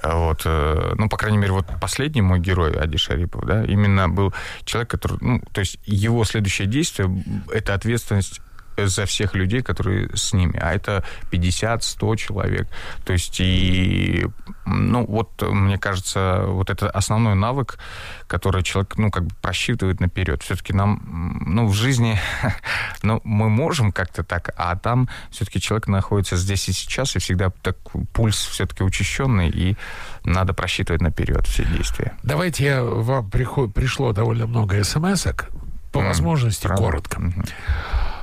э, 0.03 0.13
вот, 0.13 0.45
ну, 0.45 1.09
по 1.09 1.17
крайней 1.17 1.39
мере, 1.39 1.53
вот 1.53 1.65
последний 1.81 2.21
мой 2.21 2.39
герой, 2.39 2.71
Ади 2.73 2.97
Шарипов, 2.97 3.45
да, 3.45 3.63
именно 3.63 4.09
был 4.09 4.31
человек, 4.63 4.91
который, 4.91 5.17
ну, 5.21 5.41
то 5.51 5.61
есть 5.61 5.79
его 5.85 6.23
следующее 6.23 6.67
действие— 6.67 7.23
это 7.51 7.73
ответственность 7.73 8.41
за 8.85 9.05
всех 9.05 9.35
людей, 9.35 9.61
которые 9.61 10.09
с 10.15 10.33
ними. 10.33 10.57
А 10.59 10.73
это 10.73 11.03
50-100 11.31 12.17
человек. 12.17 12.67
То 13.05 13.13
есть 13.13 13.39
и, 13.39 14.27
ну, 14.65 15.05
вот, 15.05 15.41
мне 15.41 15.77
кажется, 15.77 16.43
вот 16.47 16.69
это 16.69 16.89
основной 16.89 17.35
навык, 17.35 17.79
который 18.27 18.63
человек, 18.63 18.97
ну, 18.97 19.09
как 19.09 19.23
бы 19.25 19.35
просчитывает 19.41 19.99
наперед. 19.99 20.43
Все-таки 20.43 20.73
нам, 20.73 21.41
ну, 21.45 21.67
в 21.67 21.73
жизни, 21.73 22.19
ну, 23.03 23.21
мы 23.23 23.49
можем 23.49 23.91
как-то 23.91 24.23
так, 24.23 24.53
а 24.57 24.75
там 24.75 25.09
все-таки 25.31 25.59
человек 25.59 25.87
находится 25.87 26.37
здесь 26.37 26.69
и 26.69 26.73
сейчас, 26.73 27.15
и 27.15 27.19
всегда 27.19 27.49
так 27.49 27.77
пульс 28.13 28.37
все-таки 28.37 28.83
учащенный, 28.83 29.49
и 29.49 29.77
надо 30.23 30.53
просчитывать 30.53 31.01
наперед 31.01 31.47
все 31.47 31.65
действия. 31.65 32.13
Давайте 32.23 32.65
я, 32.65 32.83
вам 32.83 33.29
приход, 33.29 33.73
пришло 33.73 34.13
довольно 34.13 34.47
много 34.47 34.83
смс-ок, 34.83 35.49
по 35.91 35.99
mm, 35.99 36.07
возможности 36.07 36.67
правда? 36.67 36.83
коротко. 36.83 37.21
Mm-hmm. 37.21 37.49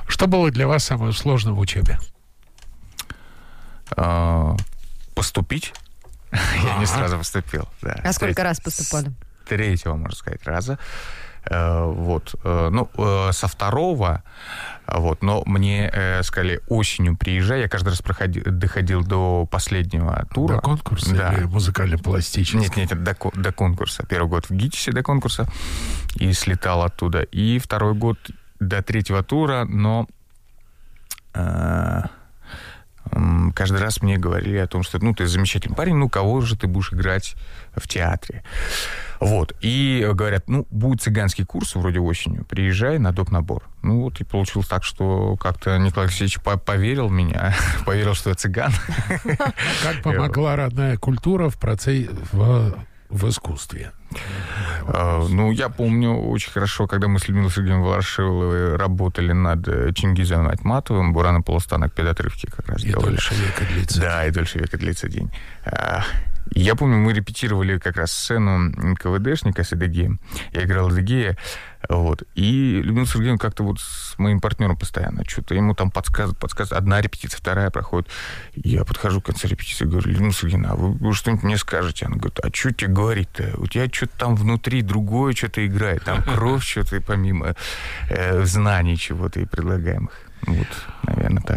Что 0.07 0.27
было 0.27 0.51
для 0.51 0.67
вас 0.67 0.83
самое 0.83 1.13
сложное 1.13 1.53
в 1.53 1.59
учебе? 1.59 1.99
А, 3.95 4.55
поступить. 5.13 5.73
Я 6.31 6.77
не 6.79 6.85
сразу 6.85 7.17
поступил. 7.17 7.67
А 7.81 8.13
сколько 8.13 8.43
раз 8.43 8.59
поступали? 8.59 9.11
Третьего, 9.47 9.95
можно 9.95 10.15
сказать, 10.15 10.43
раза. 10.45 10.79
Э, 11.47 11.83
вот. 11.85 12.35
Э, 12.43 12.69
ну, 12.71 12.89
э, 12.97 13.31
со 13.31 13.47
второго, 13.47 14.23
вот, 14.87 15.21
но 15.21 15.43
мне 15.45 15.91
сказали, 16.23 16.61
осенью 16.67 17.17
приезжай. 17.17 17.61
Я 17.61 17.69
каждый 17.69 17.89
раз 17.89 18.01
проходил, 18.01 18.43
доходил 18.45 19.03
до 19.03 19.45
последнего 19.45 20.25
тура. 20.33 20.55
До 20.55 20.61
конкурса 20.61 21.15
да. 21.15 21.33
или 21.33 21.45
музыкально-пластического? 21.45 22.61
Нет, 22.61 22.75
нет, 22.75 23.03
до, 23.03 23.15
до 23.33 23.51
конкурса. 23.51 24.05
Первый 24.07 24.27
год 24.27 24.49
в 24.49 24.53
ГИТИСе 24.53 24.91
до 24.91 25.03
конкурса 25.03 25.47
и 26.15 26.33
слетал 26.33 26.83
оттуда. 26.83 27.21
И 27.21 27.59
второй 27.59 27.93
год 27.93 28.17
до 28.59 28.81
третьего 28.81 29.23
тура, 29.23 29.65
но 29.65 30.07
э, 31.33 32.01
каждый 33.53 33.79
раз 33.79 34.01
мне 34.01 34.17
говорили 34.17 34.57
о 34.57 34.67
том, 34.67 34.83
что 34.83 35.03
ну 35.03 35.13
ты 35.13 35.27
замечательный 35.27 35.75
парень, 35.75 35.95
ну 35.95 36.09
кого 36.09 36.41
же 36.41 36.57
ты 36.57 36.67
будешь 36.67 36.93
играть 36.93 37.35
в 37.75 37.87
театре. 37.87 38.43
Вот. 39.19 39.55
И 39.61 40.07
говорят, 40.13 40.49
ну, 40.49 40.67
будет 40.69 41.01
цыганский 41.01 41.45
курс 41.45 41.75
вроде 41.75 41.99
осенью, 41.99 42.45
приезжай 42.45 42.99
на 42.99 43.11
доп. 43.11 43.31
набор. 43.31 43.63
Ну 43.81 44.01
вот 44.01 44.19
и 44.19 44.23
получилось 44.23 44.67
так, 44.67 44.83
что 44.83 45.35
как-то 45.37 45.77
Николай 45.77 46.07
Алексеевич 46.07 46.39
поверил 46.41 47.07
в 47.07 47.11
меня, 47.11 47.55
поверил, 47.85 48.13
что 48.13 48.29
я 48.29 48.35
цыган. 48.35 48.71
Как 49.83 50.01
помогла 50.03 50.55
родная 50.55 50.97
культура 50.97 51.49
в 51.49 51.57
процессе 51.57 52.09
в 53.09 53.27
искусстве? 53.29 53.91
А, 54.87 55.25
ну, 55.29 55.51
я 55.51 55.69
помню 55.69 56.15
очень 56.15 56.51
хорошо, 56.51 56.87
когда 56.87 57.07
мы 57.07 57.19
с 57.19 57.27
Людмилой 57.27 57.51
Сергеевной 57.51 57.85
Ворошиловой 57.87 58.75
работали 58.75 59.31
над 59.31 59.67
э, 59.67 59.93
Чингизом 59.93 60.47
Айтматовым, 60.47 61.13
Бурана 61.13 61.41
Полустанок 61.41 61.93
перед 61.93 62.17
как 62.17 62.67
раз 62.69 62.83
И 62.83 62.87
делали. 62.87 63.05
дольше 63.11 63.33
века 63.35 63.65
длится. 63.71 63.99
Да, 64.01 64.25
и 64.25 64.31
дольше 64.31 64.59
века 64.59 64.77
длится 64.77 65.07
день. 65.09 65.31
А, 65.65 66.03
я 66.61 66.75
помню, 66.75 66.97
мы 66.97 67.13
репетировали 67.13 67.77
как 67.79 67.97
раз 67.97 68.11
сцену 68.11 68.95
КВДшника 68.95 69.63
с 69.63 69.73
Эдегеем. 69.73 70.19
Я 70.53 70.63
играл 70.63 70.89
Эдегея, 70.89 71.37
вот. 71.89 72.23
И 72.35 72.81
Людмила 72.81 73.05
Сергеевна 73.05 73.37
как-то 73.37 73.63
вот 73.63 73.79
с 73.79 74.17
моим 74.17 74.39
партнером 74.39 74.77
постоянно 74.77 75.23
что-то 75.27 75.53
ему 75.53 75.75
там 75.75 75.91
подсказывает, 75.91 76.37
подсказывает. 76.37 76.81
Одна 76.81 77.01
репетиция, 77.01 77.37
вторая 77.37 77.69
проходит. 77.69 78.09
Я 78.55 78.85
подхожу 78.85 79.21
к 79.21 79.25
концу 79.25 79.47
репетиции 79.47 79.85
говорю, 79.85 80.09
Людмила 80.09 80.33
Сергеевна, 80.33 80.71
а 80.71 80.75
вы, 80.75 80.93
вы 80.93 81.13
что-нибудь 81.13 81.43
мне 81.43 81.57
скажете? 81.57 82.05
Она 82.05 82.15
говорит, 82.15 82.39
а 82.39 82.49
что 82.53 82.71
тебе 82.71 82.91
говорить-то? 82.91 83.55
У 83.57 83.67
тебя 83.67 83.87
что-то 83.91 84.17
там 84.17 84.35
внутри 84.35 84.81
другое 84.81 85.33
что-то 85.33 85.65
играет. 85.65 86.03
Там 86.03 86.23
кровь 86.35 86.63
что-то 86.63 87.01
помимо 87.01 87.55
э, 88.09 88.43
знаний 88.45 88.97
чего-то 88.97 89.39
и 89.39 89.45
предлагаемых. 89.45 90.13
Вот, 90.47 90.67
наверное, 91.03 91.41
так. 91.41 91.54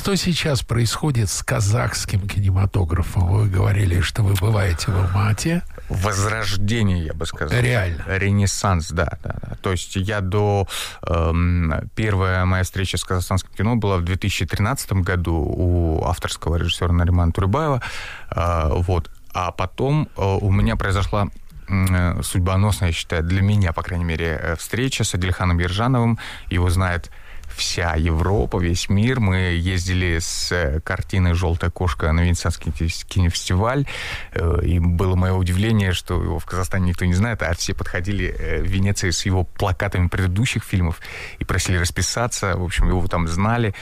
Что 0.00 0.16
сейчас 0.16 0.62
происходит 0.62 1.28
с 1.28 1.42
казахским 1.42 2.26
кинематографом? 2.26 3.26
Вы 3.26 3.48
говорили, 3.50 4.00
что 4.00 4.22
вы 4.22 4.32
бываете 4.32 4.90
в 4.90 4.96
Алмате. 4.96 5.62
Возрождение, 5.90 7.04
я 7.04 7.12
бы 7.12 7.26
сказал. 7.26 7.60
Реально. 7.60 8.02
Ренессанс, 8.06 8.92
да. 8.92 9.18
да, 9.22 9.36
да. 9.42 9.56
То 9.60 9.72
есть 9.72 9.96
я 9.96 10.22
до... 10.22 10.66
Эм, 11.06 11.90
первая 11.94 12.46
моя 12.46 12.64
встреча 12.64 12.96
с 12.96 13.04
казахстанским 13.04 13.52
кино 13.52 13.76
была 13.76 13.98
в 13.98 14.04
2013 14.04 14.90
году 14.94 15.34
у 15.34 16.02
авторского 16.06 16.56
режиссера 16.56 16.94
Наримана 16.94 17.30
Турибаева. 17.32 17.82
Э, 18.30 18.70
вот. 18.72 19.10
А 19.34 19.52
потом 19.52 20.08
э, 20.16 20.22
у 20.22 20.50
меня 20.50 20.76
произошла 20.76 21.28
э, 21.68 22.22
судьбоносная, 22.22 22.88
я 22.88 22.94
считаю, 22.94 23.22
для 23.22 23.42
меня, 23.42 23.74
по 23.74 23.82
крайней 23.82 24.06
мере, 24.06 24.40
э, 24.42 24.56
встреча 24.56 25.04
с 25.04 25.14
Адильханом 25.14 25.58
Ержановым. 25.58 26.18
Его 26.48 26.70
знает 26.70 27.10
вся 27.54 27.94
Европа, 27.94 28.58
весь 28.58 28.88
мир. 28.88 29.20
Мы 29.20 29.36
ездили 29.36 30.18
с 30.18 30.52
э, 30.52 30.80
картиной 30.80 31.34
«Желтая 31.34 31.70
кошка» 31.70 32.12
на 32.12 32.20
Венецианский 32.20 32.72
кинофестиваль. 32.72 33.86
Э, 34.32 34.60
и 34.62 34.78
было 34.78 35.16
мое 35.16 35.32
удивление, 35.32 35.92
что 35.92 36.22
его 36.22 36.38
в 36.38 36.46
Казахстане 36.46 36.88
никто 36.88 37.04
не 37.04 37.14
знает, 37.14 37.42
а 37.42 37.54
все 37.54 37.74
подходили 37.74 38.34
э, 38.38 38.62
в 38.62 38.66
Венеции 38.66 39.10
с 39.10 39.26
его 39.26 39.44
плакатами 39.44 40.08
предыдущих 40.08 40.64
фильмов 40.64 41.00
и 41.38 41.44
просили 41.44 41.76
расписаться. 41.76 42.56
В 42.56 42.64
общем, 42.64 42.88
его 42.88 43.06
там 43.06 43.28
знали. 43.28 43.74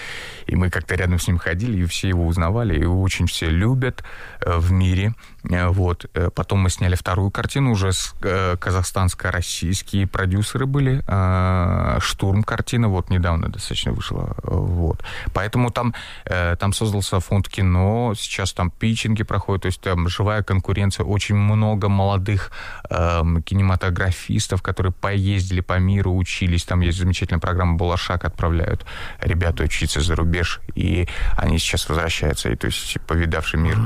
И 0.47 0.57
мы 0.57 0.71
как-то 0.71 0.95
рядом 0.95 1.19
с 1.19 1.29
ним 1.29 1.39
ходили, 1.39 1.83
и 1.83 1.87
все 1.87 2.09
его 2.09 2.27
узнавали. 2.27 2.79
И 2.79 2.85
очень 2.85 3.27
все 3.27 3.49
любят 3.49 4.03
в 4.45 4.73
мире. 4.73 5.15
Вот. 5.45 6.07
Потом 6.35 6.61
мы 6.61 6.71
сняли 6.71 6.95
вторую 6.95 7.31
картину 7.31 7.73
уже 7.73 7.93
с 7.93 8.15
казахстанско-российские 8.21 10.07
продюсеры 10.07 10.67
были. 10.67 11.03
«Штурм» 12.01 12.43
картина, 12.43 12.89
вот 12.89 13.11
недавно 13.11 13.49
достаточно 13.49 13.93
вышла. 13.93 14.37
Вот. 14.43 15.03
Поэтому 15.33 15.71
там, 15.71 15.95
э, 16.25 16.57
там 16.57 16.73
создался 16.73 17.21
фонд 17.21 17.49
кино, 17.49 18.15
сейчас 18.17 18.53
там 18.53 18.71
питчинги 18.71 19.23
проходят, 19.23 19.63
то 19.63 19.67
есть 19.67 19.81
там 19.81 20.09
живая 20.09 20.43
конкуренция, 20.43 21.05
очень 21.05 21.35
много 21.35 21.89
молодых 21.89 22.51
э, 22.91 23.23
кинематографистов, 23.45 24.63
которые 24.63 24.93
поездили 24.93 25.61
по 25.61 25.79
миру, 25.79 26.17
учились, 26.17 26.65
там 26.65 26.81
есть 26.81 26.99
замечательная 26.99 27.41
программа 27.41 27.77
«Балашак», 27.77 28.25
отправляют 28.25 28.87
ребят 29.21 29.61
учиться 29.61 30.01
за 30.01 30.17
рубеж, 30.17 30.61
и 30.75 31.09
они 31.37 31.59
сейчас 31.59 31.89
возвращаются, 31.89 32.51
и 32.51 32.57
то 32.57 32.67
есть 32.67 32.99
повидавший 33.07 33.61
мир. 33.61 33.79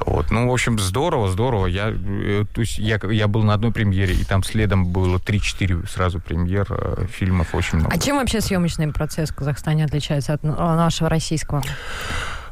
Вот. 0.00 0.30
Ну, 0.30 0.48
в 0.48 0.52
общем, 0.52 0.78
здорово, 0.86 1.28
здорово. 1.28 1.66
Я, 1.66 1.90
э, 1.90 2.44
то 2.52 2.60
есть 2.60 2.78
я, 2.78 2.98
я 3.10 3.28
был 3.28 3.42
на 3.42 3.54
одной 3.54 3.72
премьере, 3.72 4.14
и 4.14 4.24
там 4.24 4.42
следом 4.42 4.86
было 4.86 5.18
3-4 5.18 5.88
сразу 5.88 6.20
премьер 6.20 6.66
э, 6.70 7.06
фильмов, 7.10 7.54
очень 7.54 7.78
много. 7.78 7.94
А 7.94 7.98
чем 7.98 8.16
вообще 8.16 8.40
съемочный 8.40 8.92
процесс 8.92 9.30
в 9.30 9.34
Казахстане 9.34 9.84
отличается 9.84 10.32
от 10.32 10.42
нашего 10.42 11.08
российского? 11.08 11.62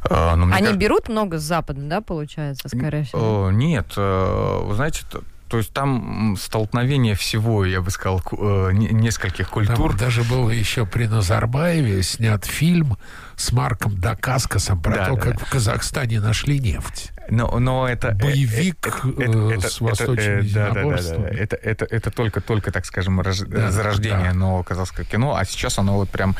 А, 0.09 0.37
ну, 0.37 0.45
Они 0.45 0.53
кажется... 0.53 0.77
берут 0.77 1.09
много 1.09 1.39
с 1.39 1.43
Запада, 1.43 1.81
да, 1.81 2.01
получается, 2.01 2.69
скорее 2.69 3.05
всего? 3.05 3.51
Нет, 3.51 3.87
э, 3.97 4.61
вы 4.65 4.75
знаете, 4.75 5.01
то 5.49 5.59
есть 5.59 5.73
там 5.73 6.37
столкновение 6.37 7.15
всего, 7.15 7.65
я 7.65 7.81
бы 7.81 7.91
сказал, 7.91 8.21
э, 8.33 8.71
нескольких 8.73 9.49
культур. 9.49 9.91
Там 9.91 9.99
даже 9.99 10.25
был 10.25 10.51
еще 10.51 10.85
при 10.85 11.07
Назарбаеве 11.07 12.03
снят 12.03 12.45
фильм 12.45 12.97
с 13.37 13.53
Марком 13.53 13.97
Дакаскасом 13.97 14.83
про 14.83 14.97
да, 14.97 15.07
то, 15.07 15.15
да. 15.15 15.21
как 15.21 15.41
в 15.41 15.51
Казахстане 15.51 16.21
нашли 16.21 16.59
нефть. 16.59 17.13
Но, 17.29 17.59
но 17.59 17.89
это... 17.89 18.09
Э, 18.09 18.15
Боевик 18.15 19.05
это, 19.19 19.51
это, 19.51 19.69
с 19.69 19.81
восточным 19.81 20.39
это, 20.41 20.55
да, 20.55 20.71
да, 20.71 20.83
да, 20.83 21.17
да. 21.17 21.29
Это, 21.29 21.57
это, 21.57 21.85
это 21.87 22.11
только, 22.11 22.41
только, 22.41 22.71
так 22.73 22.85
скажем, 22.85 23.21
раз, 23.21 23.41
да, 23.41 23.71
зарождение 23.71 24.33
да. 24.33 24.35
нового 24.35 24.63
казахского 24.63 25.05
кино, 25.05 25.37
а 25.37 25.45
сейчас 25.45 25.79
оно 25.79 25.97
вот 25.97 26.11
прям... 26.11 26.37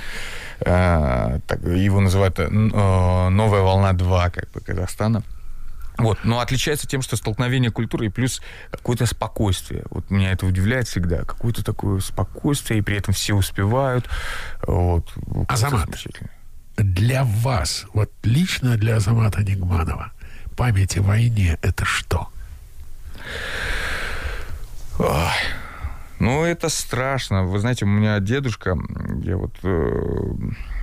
Э, 0.61 1.41
так, 1.47 1.63
его 1.63 2.01
называют 2.01 2.39
э, 2.39 2.49
«Новая 2.49 3.61
волна 3.63 3.93
2» 3.93 4.31
как 4.31 4.51
бы 4.53 4.61
Казахстана. 4.61 5.23
Вот, 5.97 6.19
но 6.25 6.41
отличается 6.41 6.89
тем, 6.89 7.03
что 7.03 7.17
столкновение 7.17 7.71
культуры 7.71 8.07
и 8.07 8.09
плюс 8.09 8.43
какое-то 8.71 9.07
спокойствие. 9.07 9.85
Вот 9.91 10.11
меня 10.11 10.33
это 10.33 10.45
удивляет 10.45 10.89
всегда. 10.89 11.19
Какое-то 11.19 11.65
такое 11.65 12.01
спокойствие, 12.01 12.81
и 12.81 12.83
при 12.83 12.97
этом 12.97 13.15
все 13.15 13.35
успевают. 13.35 14.09
Вот. 14.67 15.13
Азамат, 15.49 15.89
для 16.77 17.23
вас, 17.25 17.87
вот 17.93 18.11
лично 18.25 18.77
для 18.77 18.97
Азамата 18.97 19.45
Нигманова, 19.45 20.13
память 20.57 20.97
о 20.97 21.03
войне– 21.03 21.59
это 21.63 21.85
что? 21.85 22.29
Ой. 24.99 25.33
Ну, 26.21 26.45
это 26.45 26.69
страшно. 26.69 27.45
Вы 27.45 27.59
знаете, 27.59 27.85
у 27.85 27.89
меня 27.89 28.21
дедушка, 28.21 28.79
я 29.23 29.37
вот 29.37 29.53
э, 29.63 30.35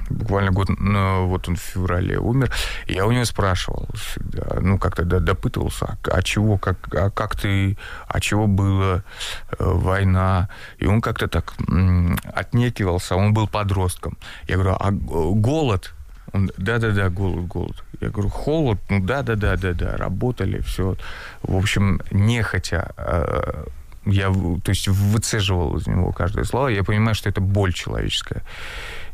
буквально 0.09 0.51
год, 0.51 0.69
ну, 0.69 1.27
вот 1.27 1.47
он 1.47 1.55
в 1.55 1.61
феврале 1.61 2.19
умер, 2.19 2.51
я 2.87 3.05
у 3.05 3.11
него 3.11 3.25
спрашивал 3.25 3.87
всегда, 3.93 4.59
ну, 4.61 4.77
как-то 4.77 5.03
допытывался, 5.03 5.85
а, 5.85 6.17
а 6.17 6.21
чего, 6.21 6.57
как, 6.57 6.93
а 6.93 7.09
как 7.09 7.35
ты, 7.35 7.77
а 8.07 8.19
чего 8.19 8.47
было 8.47 9.03
э, 9.51 9.55
война? 9.59 10.49
И 10.77 10.85
он 10.85 11.01
как-то 11.01 11.27
так 11.27 11.53
м, 11.67 12.17
отнекивался, 12.33 13.15
он 13.15 13.33
был 13.33 13.47
подростком. 13.47 14.17
Я 14.47 14.55
говорю, 14.55 14.75
а 14.79 14.91
голод? 14.91 15.93
Он, 16.33 16.51
да-да-да, 16.57 17.09
голод, 17.09 17.45
голод. 17.47 17.83
Я 17.99 18.09
говорю, 18.09 18.29
холод? 18.29 18.79
Ну, 18.89 18.99
да-да-да-да-да, 18.99 19.97
работали, 19.97 20.61
все. 20.61 20.95
В 21.41 21.55
общем, 21.57 22.01
нехотя 22.11 22.93
э, 22.97 23.65
я, 24.05 24.31
то 24.31 24.69
есть, 24.69 24.87
выцеживал 24.87 25.77
из 25.77 25.87
него 25.87 26.11
каждое 26.11 26.43
слово. 26.43 26.69
Я 26.69 26.83
понимаю, 26.83 27.15
что 27.15 27.29
это 27.29 27.41
боль 27.41 27.73
человеческая. 27.73 28.43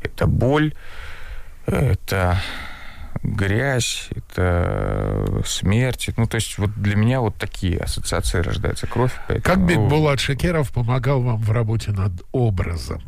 Это 0.01 0.27
боль, 0.27 0.73
это 1.65 2.39
грязь, 3.23 4.09
это 4.11 5.41
смерть. 5.45 6.09
Ну, 6.17 6.27
то 6.27 6.35
есть 6.35 6.57
вот 6.57 6.71
для 6.75 6.95
меня 6.95 7.21
вот 7.21 7.35
такие 7.35 7.79
ассоциации 7.79 8.39
рождаются. 8.39 8.87
Кровь. 8.87 9.13
Поэтому... 9.27 9.55
Как 9.55 9.65
Бекбулат 9.65 10.19
Шакеров 10.19 10.71
помогал 10.71 11.21
вам 11.21 11.41
в 11.41 11.51
работе 11.51 11.91
над 11.91 12.13
образом? 12.31 13.01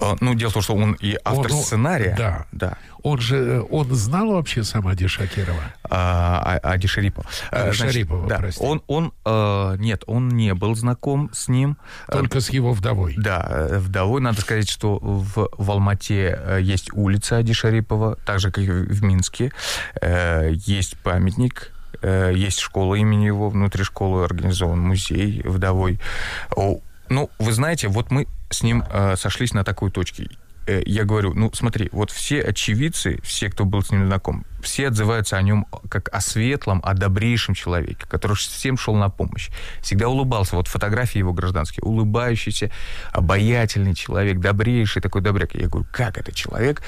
А, 0.00 0.16
ну, 0.20 0.34
дело 0.34 0.50
в 0.50 0.54
том, 0.54 0.62
что 0.62 0.74
он 0.74 0.92
и 0.94 1.18
автор 1.24 1.52
он, 1.52 1.62
сценария. 1.62 2.14
Да. 2.16 2.46
да. 2.52 2.78
Он 3.02 3.18
же, 3.18 3.64
он 3.70 3.94
знал 3.94 4.32
вообще 4.32 4.64
сам 4.64 4.86
Ади 4.88 5.06
Шакирова? 5.06 5.60
А, 5.84 6.58
а, 6.62 6.72
Ади 6.72 6.86
Шарипова. 6.86 7.26
А, 7.50 7.72
Значит, 7.72 7.92
Шарипова, 7.92 8.28
да. 8.28 8.38
прости. 8.38 8.62
Он, 8.62 8.82
он 8.86 9.12
э, 9.24 9.76
нет, 9.78 10.02
он 10.06 10.28
не 10.28 10.54
был 10.54 10.74
знаком 10.74 11.30
с 11.32 11.48
ним. 11.48 11.76
Только 12.08 12.40
с 12.40 12.50
его 12.50 12.72
вдовой? 12.72 13.14
Да, 13.16 13.46
э, 13.48 13.78
вдовой. 13.78 14.20
Надо 14.20 14.40
сказать, 14.40 14.68
что 14.68 14.98
в, 14.98 15.48
в 15.56 15.70
Алмате 15.70 16.58
есть 16.60 16.92
улица 16.92 17.38
Ади 17.38 17.52
Шарипова, 17.52 18.16
так 18.26 18.40
же, 18.40 18.50
как 18.50 18.64
и 18.64 18.70
в 18.70 19.02
Минске. 19.02 19.52
Э, 20.00 20.50
есть 20.52 20.96
памятник 20.98 21.72
есть 22.02 22.60
школа 22.60 22.94
имени 22.94 23.24
его, 23.24 23.48
внутри 23.48 23.82
школы 23.82 24.22
организован 24.22 24.78
музей 24.78 25.40
вдовой. 25.44 25.98
Ну, 26.54 27.30
вы 27.38 27.52
знаете, 27.52 27.88
вот 27.88 28.10
мы 28.10 28.26
с 28.50 28.62
ним 28.62 28.84
э, 28.88 29.16
сошлись 29.16 29.52
на 29.52 29.64
такой 29.64 29.90
точке. 29.90 30.28
Э, 30.66 30.82
я 30.84 31.04
говорю, 31.04 31.32
ну, 31.34 31.50
смотри, 31.54 31.88
вот 31.92 32.10
все 32.10 32.40
очевидцы, 32.42 33.18
все, 33.22 33.48
кто 33.48 33.64
был 33.64 33.82
с 33.82 33.90
ним 33.90 34.06
знаком, 34.06 34.44
все 34.60 34.88
отзываются 34.88 35.36
о 35.36 35.42
нем 35.42 35.66
как 35.88 36.08
о 36.12 36.20
светлом, 36.20 36.80
о 36.84 36.94
добрейшем 36.94 37.54
человеке, 37.54 38.04
который 38.08 38.36
всем 38.36 38.76
шел 38.76 38.94
на 38.96 39.08
помощь. 39.08 39.48
Всегда 39.80 40.08
улыбался. 40.08 40.56
Вот 40.56 40.66
фотографии 40.66 41.18
его 41.18 41.32
гражданские. 41.32 41.84
Улыбающийся, 41.84 42.70
обаятельный 43.12 43.94
человек, 43.94 44.40
добрейший 44.40 45.00
такой 45.02 45.22
добряк. 45.22 45.54
Я 45.54 45.68
говорю, 45.68 45.86
как 45.92 46.18
этот 46.18 46.34
человек 46.34 46.82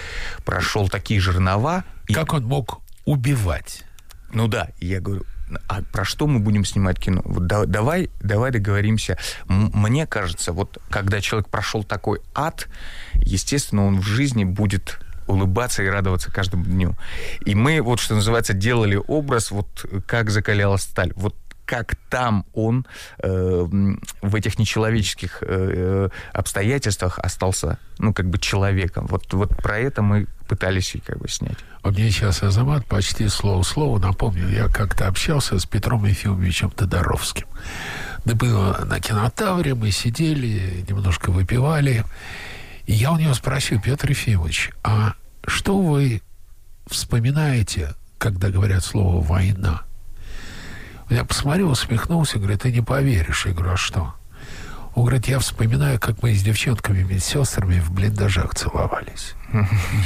прошел 0.45 0.89
такие 0.89 1.21
жернова? 1.21 1.85
Как 2.07 2.33
он 2.33 2.45
мог 2.45 2.81
убивать? 3.05 3.85
Ну 4.33 4.49
да, 4.49 4.71
я 4.81 5.01
говорю, 5.01 5.25
а 5.69 5.83
про 5.83 6.05
что 6.05 6.27
мы 6.27 6.41
будем 6.41 6.65
снимать 6.65 6.99
кино? 6.99 7.23
Вот 7.25 7.47
да, 7.47 7.65
давай, 7.65 8.11
давай 8.21 8.51
договоримся. 8.51 9.19
Мне 9.47 10.07
кажется, 10.07 10.53
вот 10.53 10.79
когда 10.91 11.21
человек 11.21 11.49
прошел 11.49 11.85
такой 11.85 12.21
ад, 12.35 12.69
естественно, 13.15 13.87
он 13.87 14.01
в 14.01 14.07
жизни 14.07 14.45
будет 14.45 14.99
улыбаться 15.27 15.83
и 15.83 15.89
радоваться 15.89 16.33
каждому 16.33 16.65
дню. 16.65 16.97
И 17.45 17.55
мы, 17.55 17.81
вот 17.83 18.01
что 18.01 18.15
называется, 18.15 18.55
делали 18.55 18.97
образ, 18.97 19.51
вот 19.51 19.85
как 20.07 20.31
закалялась 20.31 20.83
сталь. 20.83 21.13
Вот 21.15 21.35
как 21.69 21.97
там 22.09 22.47
он 22.55 22.87
э, 23.23 23.67
в 24.23 24.35
этих 24.35 24.59
нечеловеческих 24.59 25.43
э, 25.43 26.09
обстоятельствах 26.33 27.19
остался, 27.19 27.79
ну, 27.99 28.15
как 28.15 28.31
бы 28.31 28.39
человеком. 28.39 29.07
Вот, 29.07 29.31
вот 29.35 29.55
про 29.55 29.79
это 29.79 30.01
мы 30.01 30.27
пытались 30.49 30.97
как 31.05 31.19
бы 31.19 31.29
снять. 31.29 31.59
Вот 31.83 31.93
мне 31.93 32.11
сейчас 32.11 32.43
Азамат 32.43 32.87
почти 32.87 33.29
слово 33.29 33.63
слово 33.65 33.99
напомнил. 33.99 34.49
Я 34.49 34.69
как-то 34.69 35.09
общался 35.09 35.59
с 35.59 35.67
Петром 35.67 36.07
Ефимовичем 36.07 36.71
Тодоровским. 36.71 37.47
Да 38.25 38.35
было 38.35 38.87
на 38.87 38.99
кинотавре, 38.99 39.75
мы 39.75 39.91
сидели, 39.91 40.87
немножко 40.89 41.31
выпивали. 41.31 42.03
И 42.87 42.95
я 42.95 43.13
у 43.13 43.19
него 43.19 43.35
спросил, 43.35 43.79
Петр 43.79 44.09
Ефимович, 44.09 44.71
а 44.83 45.13
что 45.47 45.79
вы 45.79 46.23
вспоминаете, 46.87 47.95
когда 48.17 48.49
говорят 48.49 48.83
слово 48.83 49.23
«война»? 49.23 49.83
Я 51.11 51.25
посмотрел, 51.25 51.71
усмехнулся, 51.71 52.39
говорит, 52.39 52.63
ты 52.63 52.73
не 52.73 52.83
поверишь. 52.83 53.47
Я 53.47 53.53
говорю, 53.53 53.73
а 53.73 53.77
что? 53.77 54.15
Он 54.95 55.05
говорит, 55.05 55.29
я 55.29 55.39
вспоминаю, 55.39 55.99
как 55.99 56.23
мы 56.23 56.35
с 56.35 56.43
девчонками, 56.43 57.03
медсестрами 57.03 57.81
в 57.81 57.91
блиндажах 57.93 58.55
целовались. 58.55 59.35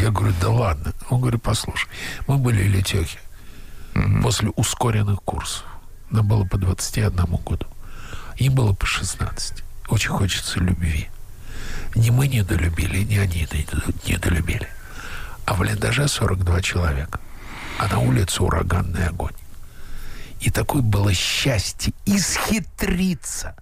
Я 0.01 0.11
говорю, 0.11 0.35
да 0.41 0.51
ладно. 0.51 0.93
Он 1.09 1.21
говорит, 1.21 1.43
послушай, 1.43 1.89
мы 2.27 2.39
были 2.39 2.63
летехи 2.65 3.19
после 4.23 4.51
ускоренных 4.51 5.23
курсов. 5.23 5.65
Нам 6.11 6.29
было 6.29 6.45
по 6.45 6.59
21 6.59 7.25
году. 7.45 7.67
Им 8.37 8.55
было 8.55 8.73
по 8.75 8.87
16. 8.87 9.65
Очень 9.89 10.11
хочется 10.11 10.61
любви. 10.61 11.09
Не 11.95 12.11
мы 12.11 12.29
не 12.29 12.41
они 12.41 13.49
недолюбили. 14.07 14.69
А 15.47 15.55
в 15.55 15.59
блиндаже 15.59 16.07
42 16.07 16.63
человека. 16.63 17.19
А 17.79 17.89
на 17.89 17.99
улице 17.99 18.43
ураганный 18.43 19.09
огонь. 19.09 19.33
И 20.43 20.51
такое 20.51 20.83
было 20.83 21.15
счастье 21.15 21.95
исхитриться, 22.05 23.55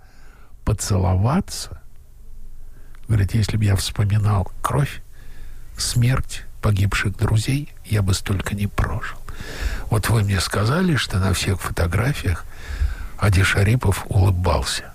поцеловаться. 0.65 1.83
Говорит, 3.07 3.35
если 3.35 3.59
бы 3.59 3.65
я 3.65 3.77
вспоминал 3.77 4.51
кровь, 4.63 5.03
смерть 5.77 6.43
погибших 6.63 7.19
друзей, 7.19 7.71
я 7.85 8.01
бы 8.01 8.15
столько 8.15 8.55
не 8.55 8.67
прожил. 8.67 9.19
Вот 9.91 10.09
вы 10.09 10.23
мне 10.23 10.41
сказали, 10.41 10.97
что 10.97 11.19
на 11.19 11.35
всех 11.35 11.61
фотографиях 11.61 12.47
Ади 13.19 13.43
Шарипов 13.43 14.07
улыбался. 14.09 14.95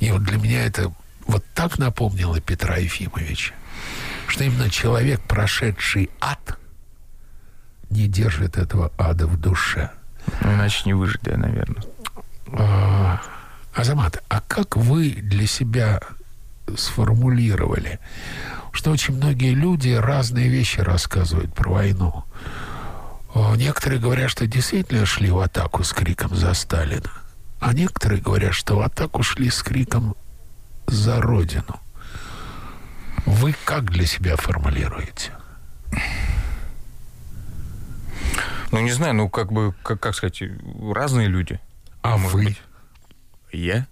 И 0.00 0.10
вот 0.10 0.22
для 0.22 0.38
меня 0.38 0.64
это 0.64 0.92
вот 1.26 1.44
так 1.54 1.78
напомнило 1.78 2.40
Петра 2.40 2.76
Ефимовича, 2.76 3.52
что 4.28 4.44
именно 4.44 4.70
человек, 4.70 5.20
прошедший 5.20 6.08
ад, 6.22 6.58
не 7.90 8.08
держит 8.08 8.56
этого 8.56 8.92
ада 8.96 9.26
в 9.26 9.38
душе. 9.38 9.90
Иначе 10.40 10.82
не 10.86 10.94
выжить, 10.94 11.22
да, 11.22 11.36
наверное. 11.36 11.82
А, 12.52 13.20
Азамат, 13.74 14.22
а 14.28 14.40
как 14.40 14.76
вы 14.76 15.10
для 15.10 15.46
себя 15.46 16.00
сформулировали, 16.76 17.98
что 18.72 18.90
очень 18.90 19.16
многие 19.16 19.54
люди 19.54 19.90
разные 19.90 20.48
вещи 20.48 20.80
рассказывают 20.80 21.54
про 21.54 21.70
войну? 21.70 22.24
А, 23.34 23.54
некоторые 23.56 24.00
говорят, 24.00 24.30
что 24.30 24.46
действительно 24.46 25.06
шли 25.06 25.30
в 25.30 25.38
атаку 25.38 25.84
с 25.84 25.92
криком 25.92 26.34
«За 26.34 26.54
Сталина», 26.54 27.10
а 27.60 27.72
некоторые 27.72 28.20
говорят, 28.20 28.54
что 28.54 28.76
в 28.76 28.80
атаку 28.80 29.22
шли 29.22 29.50
с 29.50 29.62
криком 29.62 30.14
«За 30.86 31.20
Родину». 31.20 31.80
Вы 33.26 33.54
как 33.64 33.90
для 33.90 34.06
себя 34.06 34.36
формулируете? 34.36 35.32
Ну, 38.70 38.80
не 38.80 38.90
знаю, 38.90 39.14
ну, 39.14 39.28
как 39.28 39.52
бы, 39.52 39.74
как, 39.82 40.00
как 40.00 40.14
сказать, 40.14 40.42
разные 40.92 41.28
люди. 41.28 41.60
А 42.02 42.16
Может 42.16 42.34
вы? 42.34 42.44
Быть. 42.44 42.62
Я? 43.52 43.86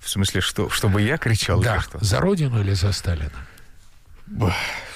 В 0.00 0.08
смысле, 0.08 0.40
что, 0.40 0.68
чтобы 0.68 1.02
я 1.02 1.16
кричал? 1.16 1.60
Да, 1.60 1.80
что? 1.80 2.04
за 2.04 2.20
Родину 2.20 2.60
или 2.60 2.74
за 2.74 2.92
Сталина? 2.92 3.30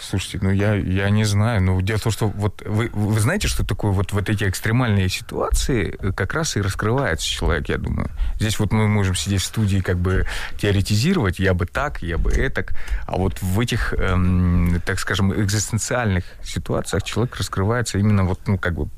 Слушайте, 0.00 0.38
ну 0.40 0.50
я, 0.50 0.74
я 0.74 1.11
не 1.11 1.24
знаю. 1.24 1.62
Ну, 1.62 1.81
дело 1.83 1.98
в 1.98 2.02
том, 2.02 2.12
что 2.12 2.28
вот 2.28 2.62
вы, 2.64 2.88
вы 2.94 3.20
знаете, 3.20 3.46
что 3.46 3.62
такое 3.64 3.90
вот, 3.90 4.12
вот 4.12 4.31
эти 4.31 4.44
экстремальные 4.44 5.11
ситуации 5.11 5.90
как 6.16 6.33
раз 6.33 6.57
и 6.57 6.62
раскрывается 6.62 7.26
человек, 7.26 7.68
я 7.68 7.76
думаю. 7.76 8.11
Здесь 8.37 8.59
вот 8.59 8.72
мы 8.72 8.88
можем 8.88 9.14
сидеть 9.14 9.42
в 9.42 9.44
студии 9.44 9.81
как 9.81 9.98
бы 9.98 10.26
теоретизировать, 10.57 11.38
я 11.38 11.52
бы 11.52 11.66
так, 11.66 12.02
я 12.02 12.16
бы 12.16 12.31
этак. 12.31 12.72
А 13.07 13.16
вот 13.18 13.42
в 13.42 13.61
этих, 13.61 13.92
эм, 13.92 14.81
так 14.87 14.98
скажем, 14.98 15.38
экзистенциальных 15.38 16.24
ситуациях 16.42 17.02
человек 17.02 17.37
раскрывается 17.37 17.98
именно 17.98 18.24
вот, 18.24 18.40
ну, 18.46 18.57
как 18.57 18.74
бы 18.74 18.88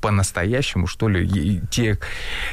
по-настоящему, 0.00 0.86
что 0.86 1.08
ли, 1.08 1.60
те, 1.70 1.98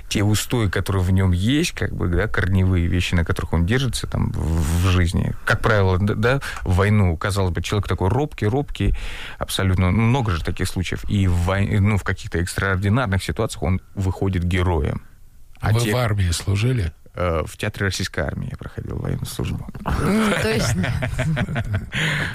те 0.10 0.24
устои, 0.24 0.68
которые 0.68 1.04
в 1.04 1.12
нем 1.12 1.32
есть, 1.32 1.72
как 1.72 1.94
бы, 1.94 2.08
да, 2.08 2.28
корневые 2.28 2.88
вещи, 2.88 3.16
на 3.16 3.24
которых 3.24 3.54
он 3.54 3.66
держится 3.66 4.08
там 4.08 4.32
в, 4.32 4.84
в 4.84 4.90
жизни. 4.90 5.36
Как 5.46 5.62
правило, 5.62 5.98
да, 6.00 6.42
в 6.64 6.76
войну, 6.76 7.16
казалось 7.18 7.54
бы, 7.54 7.62
человек 7.62 7.88
такой 7.88 8.10
робкий, 8.10 8.48
робкий, 8.48 8.96
абсолютно, 9.38 9.92
ну, 9.92 10.02
много 10.02 10.32
же 10.32 10.44
таких 10.44 10.68
случаев. 10.68 11.04
И 11.10 11.28
в, 11.28 11.34
вой... 11.34 11.80
ну, 11.80 11.98
в 11.98 12.04
каких-то 12.04 12.40
экстраординарных 12.40 13.24
ситуациях 13.24 13.64
он 13.64 13.82
выходит 13.96 14.44
героем. 14.44 15.02
А 15.60 15.72
Вы 15.72 15.82
те... 15.82 15.94
в 15.94 15.96
армии 15.96 16.32
служили? 16.32 16.92
Э, 17.20 17.42
в 17.48 17.58
театре 17.58 17.88
российской 17.88 18.20
армии 18.20 18.50
я 18.52 18.58
проходил 18.58 18.98
военную 18.98 19.26
службу. 19.26 19.68
То 19.84 20.54
есть... 20.54 20.76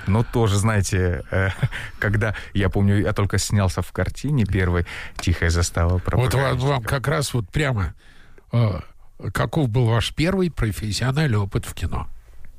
Но 0.08 0.24
тоже, 0.24 0.58
знаете, 0.58 1.22
э, 1.30 1.50
когда, 2.00 2.34
я 2.52 2.68
помню, 2.68 3.00
я 3.00 3.12
только 3.12 3.38
снялся 3.38 3.80
в 3.80 3.92
картине 3.92 4.44
первой 4.44 4.84
«Тихая 5.18 5.50
застава». 5.50 6.02
Вот 6.04 6.34
вам 6.34 6.82
как 6.82 7.06
раз 7.06 7.32
вот 7.32 7.48
прямо 7.48 7.94
э, 8.50 8.80
каков 9.32 9.68
был 9.68 9.86
ваш 9.86 10.12
первый 10.12 10.50
профессиональный 10.50 11.38
опыт 11.38 11.64
в 11.64 11.74
кино? 11.74 12.08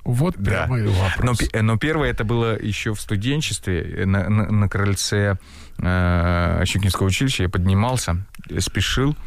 Вот 0.05 0.35
прямо 0.35 0.77
да. 0.77 0.85
и 0.85 0.87
вопрос. 0.87 1.41
Но, 1.53 1.61
но 1.61 1.77
первое 1.77 2.09
это 2.09 2.23
было 2.23 2.57
еще 2.57 2.93
в 2.93 3.01
студенчестве 3.01 4.05
на, 4.05 4.29
на, 4.29 4.49
на 4.49 4.69
крыльце 4.69 5.37
э, 5.77 6.63
Щукинского 6.65 7.07
училища. 7.07 7.43
Я 7.43 7.49
поднимался, 7.49 8.25
спешил. 8.59 9.17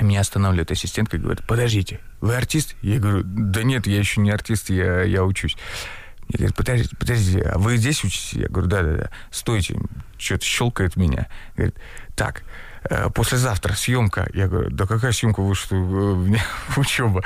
Меня 0.00 0.20
останавливает 0.20 0.70
ассистентка 0.70 1.16
и 1.16 1.20
говорит, 1.20 1.46
подождите, 1.46 2.00
вы 2.20 2.36
артист? 2.36 2.76
Я 2.82 2.98
говорю, 2.98 3.22
да 3.24 3.62
нет, 3.62 3.86
я 3.86 3.98
еще 3.98 4.20
не 4.20 4.30
артист, 4.30 4.70
я, 4.70 5.02
я 5.02 5.24
учусь. 5.24 5.56
Мне 6.28 6.38
говорит, 6.38 6.56
подождите, 6.56 6.96
подождите, 6.96 7.42
а 7.42 7.58
вы 7.58 7.76
здесь 7.76 8.04
учитесь? 8.04 8.34
Я 8.34 8.48
говорю, 8.48 8.68
да-да-да, 8.68 9.10
стойте, 9.30 9.78
что-то 10.18 10.44
щелкает 10.44 10.96
меня. 10.96 11.26
Говорит, 11.56 11.76
так, 12.14 12.42
Э, 12.90 13.10
послезавтра 13.10 13.74
съемка. 13.74 14.28
Я 14.32 14.48
говорю, 14.48 14.70
да 14.70 14.86
какая 14.86 15.12
съемка, 15.12 15.42
вы 15.42 15.54
что, 15.54 15.74
у 15.74 16.16
меня 16.16 16.42
учеба. 16.76 17.22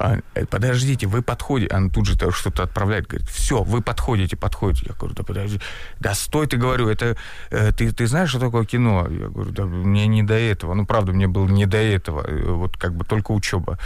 А, 0.00 0.16
э, 0.34 0.46
подождите, 0.46 1.06
вы 1.06 1.20
подходите. 1.20 1.74
Она 1.74 1.90
тут 1.90 2.06
же 2.06 2.16
что-то 2.32 2.62
отправляет, 2.62 3.06
говорит, 3.06 3.28
все, 3.28 3.62
вы 3.62 3.82
подходите, 3.82 4.34
подходите. 4.34 4.86
Я 4.88 4.94
говорю, 4.94 5.14
да 5.14 5.22
подожди, 5.22 5.60
да 6.00 6.14
стой, 6.14 6.46
ты 6.46 6.56
говорю, 6.56 6.88
это, 6.88 7.18
э, 7.50 7.70
ты, 7.72 7.92
ты 7.92 8.06
знаешь, 8.06 8.30
что 8.30 8.40
такое 8.40 8.64
кино? 8.64 9.06
Я 9.10 9.28
говорю, 9.28 9.50
да 9.50 9.66
мне 9.66 10.06
не 10.06 10.22
до 10.22 10.34
этого. 10.34 10.72
Ну, 10.72 10.86
правда, 10.86 11.12
мне 11.12 11.28
было 11.28 11.46
не 11.46 11.66
до 11.66 11.76
этого. 11.76 12.26
Вот 12.56 12.78
как 12.78 12.94
бы 12.94 13.04
только 13.04 13.32
учеба. 13.32 13.78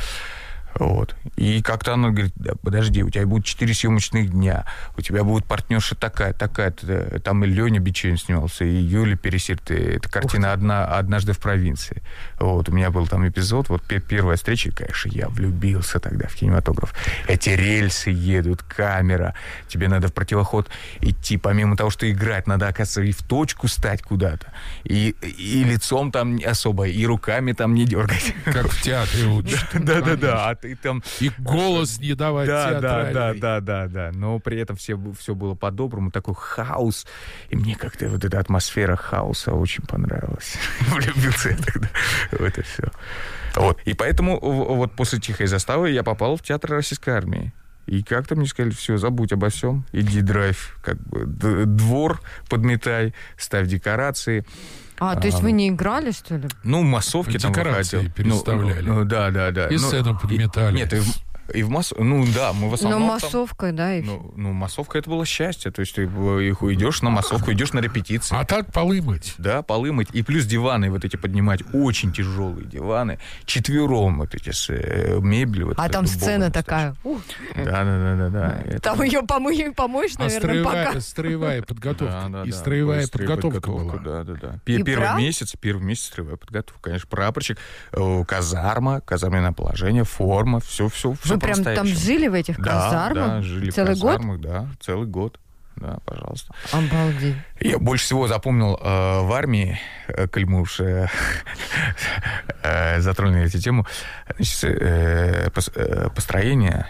Вот. 0.74 1.14
И 1.36 1.62
как-то 1.62 1.94
она 1.94 2.10
говорит, 2.10 2.32
да, 2.34 2.52
подожди, 2.60 3.02
у 3.02 3.10
тебя 3.10 3.26
будет 3.26 3.44
4 3.44 3.72
съемочных 3.72 4.30
дня, 4.30 4.64
у 4.96 5.02
тебя 5.02 5.22
будет 5.22 5.44
партнерша 5.44 5.94
такая, 5.94 6.32
такая. 6.32 6.72
Там 6.72 7.44
и 7.44 7.46
Леня 7.46 7.80
Бичевин 7.80 8.16
снимался, 8.16 8.64
и 8.64 8.74
Юля 8.74 9.16
Пересерт. 9.16 9.70
Это 9.70 10.08
картина 10.08 10.52
одна, 10.52 10.86
«Однажды 10.86 11.32
в 11.32 11.38
провинции». 11.38 12.02
Вот. 12.38 12.68
У 12.68 12.72
меня 12.72 12.90
был 12.90 13.06
там 13.06 13.26
эпизод, 13.28 13.68
вот 13.68 13.82
первая 13.84 14.36
встреча, 14.36 14.72
конечно, 14.72 15.10
я 15.10 15.28
влюбился 15.28 16.00
тогда 16.00 16.26
в 16.26 16.34
кинематограф. 16.34 16.92
Эти 17.28 17.50
рельсы 17.50 18.10
едут, 18.10 18.62
камера, 18.62 19.34
тебе 19.68 19.88
надо 19.88 20.08
в 20.08 20.12
противоход 20.12 20.68
идти. 21.00 21.36
Помимо 21.36 21.76
того, 21.76 21.90
что 21.90 22.10
играть, 22.10 22.46
надо, 22.46 22.68
оказывается, 22.68 23.02
и 23.02 23.12
в 23.12 23.22
точку 23.26 23.68
стать 23.68 24.02
куда-то. 24.02 24.52
И, 24.82 25.14
и 25.22 25.64
лицом 25.64 26.10
там 26.10 26.38
особо, 26.44 26.88
и 26.88 27.06
руками 27.06 27.52
там 27.52 27.74
не 27.74 27.84
дергать. 27.84 28.34
Как 28.44 28.68
в 28.68 28.82
театре 28.82 29.26
учат. 29.26 29.66
Да-да-да 29.74 30.56
и 30.64 30.74
там... 30.74 31.02
И 31.20 31.30
голос 31.38 31.98
не 31.98 32.14
давать 32.14 32.46
да, 32.46 32.80
да, 32.80 33.10
да, 33.10 33.34
да, 33.34 33.60
да, 33.60 33.86
да. 33.88 34.10
Но 34.12 34.38
при 34.38 34.58
этом 34.58 34.76
все, 34.76 34.98
все 35.18 35.34
было 35.34 35.54
по-доброму, 35.54 36.10
такой 36.10 36.34
хаос. 36.34 37.06
И 37.50 37.56
мне 37.56 37.76
как-то 37.76 38.08
вот 38.08 38.24
эта 38.24 38.38
атмосфера 38.38 38.96
хаоса 38.96 39.52
очень 39.52 39.84
понравилась. 39.84 40.56
Влюбился 40.88 41.50
я 41.50 41.56
тогда 41.56 41.88
в 42.32 42.42
это 42.42 42.62
все. 42.62 42.90
Вот. 43.54 43.80
И 43.84 43.94
поэтому 43.94 44.38
вот 44.40 44.92
после 44.92 45.20
«Тихой 45.20 45.46
заставы» 45.46 45.90
я 45.90 46.02
попал 46.02 46.36
в 46.36 46.42
театр 46.42 46.72
российской 46.72 47.10
армии. 47.10 47.52
И 47.86 48.02
как-то 48.02 48.34
мне 48.34 48.46
сказали, 48.46 48.72
все, 48.72 48.96
забудь 48.96 49.32
обо 49.32 49.50
всем, 49.50 49.84
иди 49.92 50.22
драйв, 50.22 50.78
как 50.82 50.96
бы 51.06 51.66
двор 51.66 52.20
подметай, 52.48 53.14
ставь 53.36 53.68
декорации. 53.68 54.46
А, 54.98 55.16
то 55.16 55.26
есть 55.26 55.40
а, 55.40 55.42
вы 55.42 55.52
не 55.52 55.68
играли, 55.68 56.12
что 56.12 56.36
ли? 56.36 56.48
Ну, 56.62 56.82
массовки 56.82 57.38
там 57.38 57.52
выходил. 57.52 58.10
переставляли. 58.10 58.80
Ну, 58.82 58.94
ну, 59.00 59.04
да, 59.04 59.30
да, 59.30 59.50
да. 59.50 59.68
И 59.68 59.74
ну, 59.74 59.78
сцену 59.78 60.18
подметали. 60.18 60.76
Нет, 60.76 60.94
и 61.52 61.64
и 61.64 61.66
в 61.66 61.70
масс... 61.70 61.94
Ну 61.98 62.26
да, 62.34 62.52
мы 62.52 62.68
в 62.68 62.74
основном... 62.74 63.00
Ну, 63.00 63.06
массовка, 63.06 63.66
там... 63.66 63.76
да. 63.76 63.96
И... 63.96 64.02
Ну, 64.02 64.32
ну, 64.36 64.52
массовка 64.52 64.98
это 64.98 65.08
было 65.08 65.24
счастье. 65.24 65.70
То 65.70 65.80
есть 65.80 65.94
ты 65.94 66.04
идешь 66.04 67.02
на 67.02 67.10
массовку, 67.10 67.52
идешь 67.52 67.72
на 67.72 67.80
репетиции. 67.80 68.36
А 68.38 68.44
так 68.44 68.72
полы 68.72 69.00
мыть. 69.00 69.34
Да, 69.38 69.62
полы 69.62 69.92
мыть. 69.92 70.08
И 70.12 70.22
плюс 70.22 70.44
диваны 70.44 70.90
вот 70.90 71.04
эти 71.04 71.16
поднимать. 71.16 71.60
Очень 71.72 72.12
тяжелые 72.12 72.66
диваны. 72.66 73.18
Четвером 73.46 74.18
вот 74.18 74.34
эти 74.34 74.50
с 74.50 74.68
э, 74.70 75.18
мебелью. 75.20 75.68
Вот 75.68 75.78
а 75.78 75.88
там 75.88 76.06
сцена 76.06 76.50
такая. 76.50 76.94
Да, 77.56 77.84
да, 77.84 77.84
да, 77.84 78.16
да, 78.16 78.28
да. 78.28 78.78
Там 78.80 78.96
это... 78.96 79.04
ее 79.04 79.22
помой, 79.22 79.72
помоешь, 79.74 80.18
наверное, 80.18 80.36
а 80.36 80.40
строевая, 80.40 80.86
пока. 80.86 81.00
строевая 81.00 81.62
подготовка. 81.62 82.28
Да, 82.28 82.28
да, 82.28 82.44
и 82.44 82.52
строевая 82.52 83.06
подготовка, 83.08 83.60
подготовка 83.60 83.98
была. 83.98 84.22
Да, 84.22 84.24
да, 84.24 84.34
да. 84.40 84.58
Первый 84.64 84.96
прав? 84.96 85.18
месяц, 85.18 85.54
первый 85.58 85.84
месяц 85.84 86.04
строевая 86.04 86.36
подготовка. 86.36 86.82
Конечно, 86.82 87.08
прапорщик, 87.08 87.58
э, 87.92 88.24
казарма, 88.26 89.00
казарменное 89.00 89.52
положение, 89.52 90.04
форма, 90.04 90.60
все, 90.60 90.88
все, 90.88 91.14
все 91.22 91.33
Вы 91.34 91.40
прям 91.40 91.64
там 91.64 91.86
жили 91.86 92.28
в 92.28 92.34
этих 92.34 92.56
казармах? 92.56 93.14
Да, 93.14 93.42
жили 93.42 93.70
целый 93.70 93.94
в 93.94 94.00
казармах, 94.00 94.38
год? 94.38 94.40
да, 94.40 94.68
целый 94.80 95.06
год. 95.06 95.38
Да, 95.76 95.98
пожалуйста. 96.04 96.54
Обалдеть. 96.72 97.34
Я 97.60 97.78
больше 97.78 98.04
всего 98.04 98.28
запомнил 98.28 98.78
э, 98.80 99.20
в 99.22 99.32
армии, 99.32 99.78
э, 100.06 100.28
коль 100.28 100.46
мы 100.46 100.60
уж 100.60 100.78
э, 100.78 101.08
э, 102.62 103.00
затронули 103.00 103.46
эту 103.46 103.58
тему, 103.58 103.84
значит, 104.36 104.64
э, 104.64 105.50
э, 105.74 106.08
построение 106.14 106.86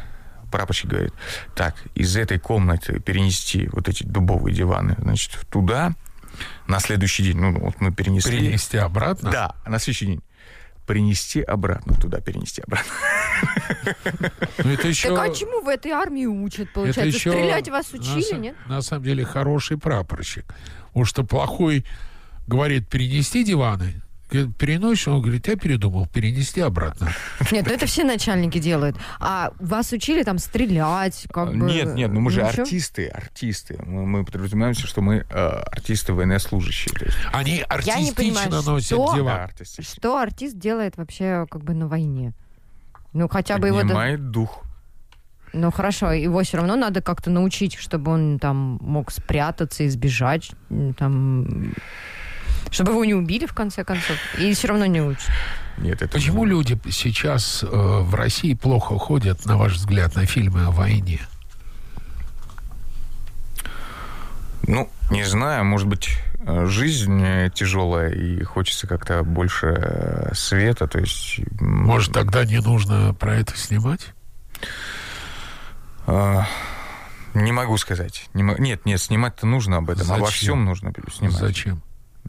прапорщик 0.53 0.87
говорит, 0.87 1.13
так, 1.57 1.75
из 1.97 2.17
этой 2.17 2.39
комнаты 2.39 3.01
перенести 3.01 3.69
вот 3.73 3.89
эти 3.89 4.05
дубовые 4.05 4.55
диваны, 4.55 4.95
значит, 4.99 5.37
туда, 5.51 5.95
на 6.69 6.79
следующий 6.79 7.25
день, 7.25 7.39
ну, 7.39 7.59
вот 7.59 7.81
мы 7.81 7.91
перенесли. 7.91 8.39
Перенести 8.39 8.77
обратно? 8.77 9.33
Да, 9.33 9.55
на 9.67 9.79
следующий 9.81 10.07
день 10.07 10.21
принести 10.87 11.41
обратно, 11.43 11.95
туда 11.95 12.21
перенести 12.21 12.63
обратно. 12.63 12.93
Ну, 14.63 14.71
это 14.71 14.89
еще... 14.89 15.15
Так 15.15 15.31
а 15.31 15.35
чему 15.35 15.61
в 15.63 15.69
этой 15.69 15.93
армии 15.93 16.27
учат, 16.27 16.73
получается? 16.73 17.01
Это 17.01 17.09
еще... 17.09 17.31
Стрелять 17.31 17.69
вас 17.69 17.93
учили, 17.93 18.35
на, 18.35 18.39
нет? 18.39 18.57
На 18.67 18.83
самом 18.83 19.05
деле 19.05 19.25
хороший 19.25 19.79
прапорщик. 19.79 20.45
Потому 20.89 21.05
что 21.05 21.25
плохой 21.25 21.85
говорит 22.47 22.89
перенести 22.89 23.45
диваны, 23.45 24.03
переносишь, 24.59 25.09
он 25.09 25.23
говорит, 25.23 25.47
я 25.49 25.57
передумал, 25.57 26.07
перенести 26.07 26.61
обратно. 26.61 27.11
Нет, 27.51 27.67
ну 27.67 27.73
это 27.73 27.87
все 27.87 28.05
начальники 28.05 28.59
делают. 28.59 28.97
А 29.21 29.53
вас 29.61 29.93
учили 29.93 30.23
там 30.23 30.39
стрелять? 30.39 31.27
Как 31.33 31.51
бы... 31.51 31.67
Нет, 31.67 31.95
нет, 31.95 32.11
ну 32.13 32.21
мы 32.21 32.31
же 32.31 32.43
Ничего? 32.43 32.63
артисты, 32.63 33.07
артисты. 33.09 33.79
Мы, 33.85 34.07
мы 34.07 34.25
подразумеваемся, 34.25 34.87
что 34.87 35.01
мы 35.01 35.27
э, 35.29 35.37
артисты 35.37 36.13
военнослужащие. 36.13 36.95
Есть... 37.01 37.17
Они 37.33 37.65
артистично 37.69 38.01
я 38.01 38.05
не 38.05 38.13
понимаю, 38.13 38.51
носят 38.51 38.87
что, 38.87 39.15
дела. 39.15 39.51
Да, 39.59 39.83
что 39.83 40.19
артист 40.19 40.59
делает 40.59 40.97
вообще 40.97 41.47
как 41.51 41.63
бы 41.63 41.75
на 41.75 41.89
войне? 41.89 42.33
Ну 43.13 43.29
хотя 43.29 43.59
бы 43.59 43.69
его... 43.69 43.81
Поднимает 43.81 44.31
дух. 44.31 44.65
Ну 45.53 45.71
хорошо, 45.71 46.11
его 46.11 46.43
все 46.43 46.57
равно 46.57 46.75
надо 46.75 47.01
как-то 47.01 47.31
научить, 47.31 47.75
чтобы 47.75 48.11
он 48.11 48.41
там 48.41 48.79
мог 48.81 49.13
спрятаться, 49.13 49.87
избежать, 49.87 50.51
там 50.99 51.73
чтобы 52.71 52.93
его 52.93 53.05
не 53.05 53.15
убили, 53.15 53.47
в 53.47 53.55
конце 53.55 53.85
концов, 53.85 54.17
и 54.39 54.53
все 54.55 54.69
равно 54.69 54.87
не 54.87 55.01
учат. 55.01 55.31
Нет, 55.79 56.03
это 56.03 56.13
Почему 56.13 56.45
люди 56.45 56.79
сейчас 56.91 57.63
э, 57.65 57.67
в 57.67 58.15
России 58.15 58.55
плохо 58.55 58.99
ходят, 58.99 59.45
на 59.45 59.57
ваш 59.57 59.75
взгляд, 59.75 60.15
на 60.15 60.25
фильмы 60.27 60.67
о 60.67 60.71
войне? 60.71 61.21
Ну, 64.67 64.91
не 65.11 65.25
знаю, 65.25 65.65
может 65.65 65.89
быть, 65.89 66.17
жизнь 66.47 67.51
тяжелая, 67.55 68.11
и 68.11 68.43
хочется 68.43 68.87
как-то 68.87 69.23
больше 69.23 69.75
э, 69.77 70.35
света, 70.35 70.87
то 70.87 70.99
есть... 70.99 71.41
Может, 71.61 72.13
тогда 72.13 72.45
не 72.45 72.61
нужно 72.61 73.15
про 73.15 73.37
это 73.37 73.57
снимать? 73.57 74.15
А, 76.07 76.47
не 77.33 77.53
могу 77.53 77.77
сказать. 77.79 78.29
Не, 78.35 78.43
нет, 78.59 78.85
нет, 78.85 79.01
снимать-то 79.01 79.47
нужно 79.47 79.79
об 79.79 79.91
этом, 79.91 80.05
Зачем? 80.05 80.23
обо 80.23 80.31
всем 80.31 80.65
нужно 80.65 80.93
снимать. 81.13 81.37
Зачем? 81.37 81.83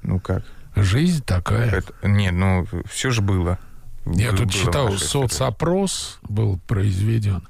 Ну 0.06 0.20
как? 0.20 0.44
Жизнь 0.76 1.24
такая. 1.26 1.70
Это, 1.70 1.94
нет, 2.04 2.34
ну 2.34 2.68
все 2.90 3.12
же 3.12 3.22
было. 3.22 3.58
Я 4.06 4.34
тут 4.34 4.52
читал, 4.52 4.94
соцопрос 4.94 6.20
был 6.24 6.60
произведен 6.68 7.48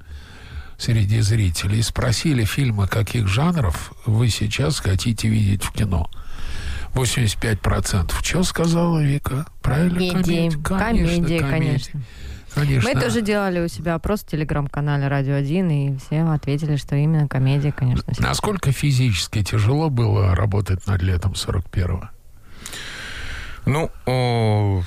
среди 0.78 1.20
зрителей. 1.22 1.82
Спросили 1.82 2.46
фильмы, 2.46 2.88
каких 2.88 3.28
жанров 3.28 3.94
вы 4.06 4.30
сейчас 4.30 4.80
хотите 4.80 5.28
видеть 5.28 5.64
в 5.64 5.72
кино. 5.74 6.10
85%. 6.94 8.14
Что 8.22 8.44
сказала 8.44 9.04
Вика? 9.04 9.46
Правильно? 9.62 9.96
Комедии. 9.96 10.50
Комедия, 10.64 10.80
комедия, 10.80 11.40
конечно. 11.40 11.50
конечно. 11.50 12.02
Конечно. 12.56 12.90
Мы 12.90 13.02
тоже 13.02 13.22
делали 13.22 13.60
у 13.60 13.68
себя 13.68 13.96
опрос 13.96 14.22
в 14.22 14.28
телеграм-канале 14.28 15.10
«Радио 15.10 15.34
1», 15.34 15.74
и 15.74 15.98
все 15.98 16.22
ответили, 16.24 16.78
что 16.78 16.96
именно 16.96 17.28
комедия, 17.28 17.74
конечно. 17.74 18.14
Насколько 18.20 18.72
физически 18.72 19.44
тяжело 19.44 19.90
было 19.90 20.34
работать 20.34 20.88
над 20.88 21.02
летом 21.02 21.34
41-го? 21.34 22.10
Ну, 23.66 23.92
о, 24.06 24.84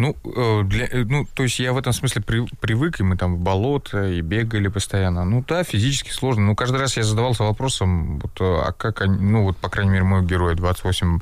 ну, 0.00 0.16
э, 0.24 0.62
для, 0.64 0.86
э, 0.86 1.04
ну, 1.04 1.26
то 1.34 1.42
есть 1.42 1.58
я 1.58 1.72
в 1.72 1.78
этом 1.78 1.92
смысле 1.92 2.22
при, 2.22 2.46
привык, 2.60 3.00
и 3.00 3.02
мы 3.02 3.16
там 3.16 3.36
в 3.36 3.38
болото, 3.38 4.06
и 4.06 4.22
бегали 4.22 4.68
постоянно. 4.68 5.24
Ну 5.24 5.44
да, 5.46 5.62
физически 5.62 6.10
сложно. 6.10 6.46
Ну, 6.46 6.56
каждый 6.56 6.80
раз 6.80 6.96
я 6.96 7.02
задавался 7.02 7.42
вопросом, 7.42 8.18
вот, 8.18 8.40
э, 8.40 8.44
а 8.44 8.72
как 8.72 9.02
они, 9.02 9.18
ну, 9.18 9.42
вот, 9.42 9.58
по 9.58 9.68
крайней 9.68 9.90
мере, 9.92 10.04
мой 10.04 10.24
герой 10.24 10.54
28 10.54 11.18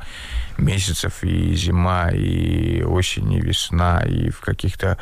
месяцев, 0.59 1.25
и 1.25 1.55
зима, 1.55 2.11
и 2.11 2.83
осень, 2.83 3.33
и 3.33 3.41
весна, 3.41 4.03
и 4.03 4.31
в 4.31 4.41
каких-то 4.41 4.97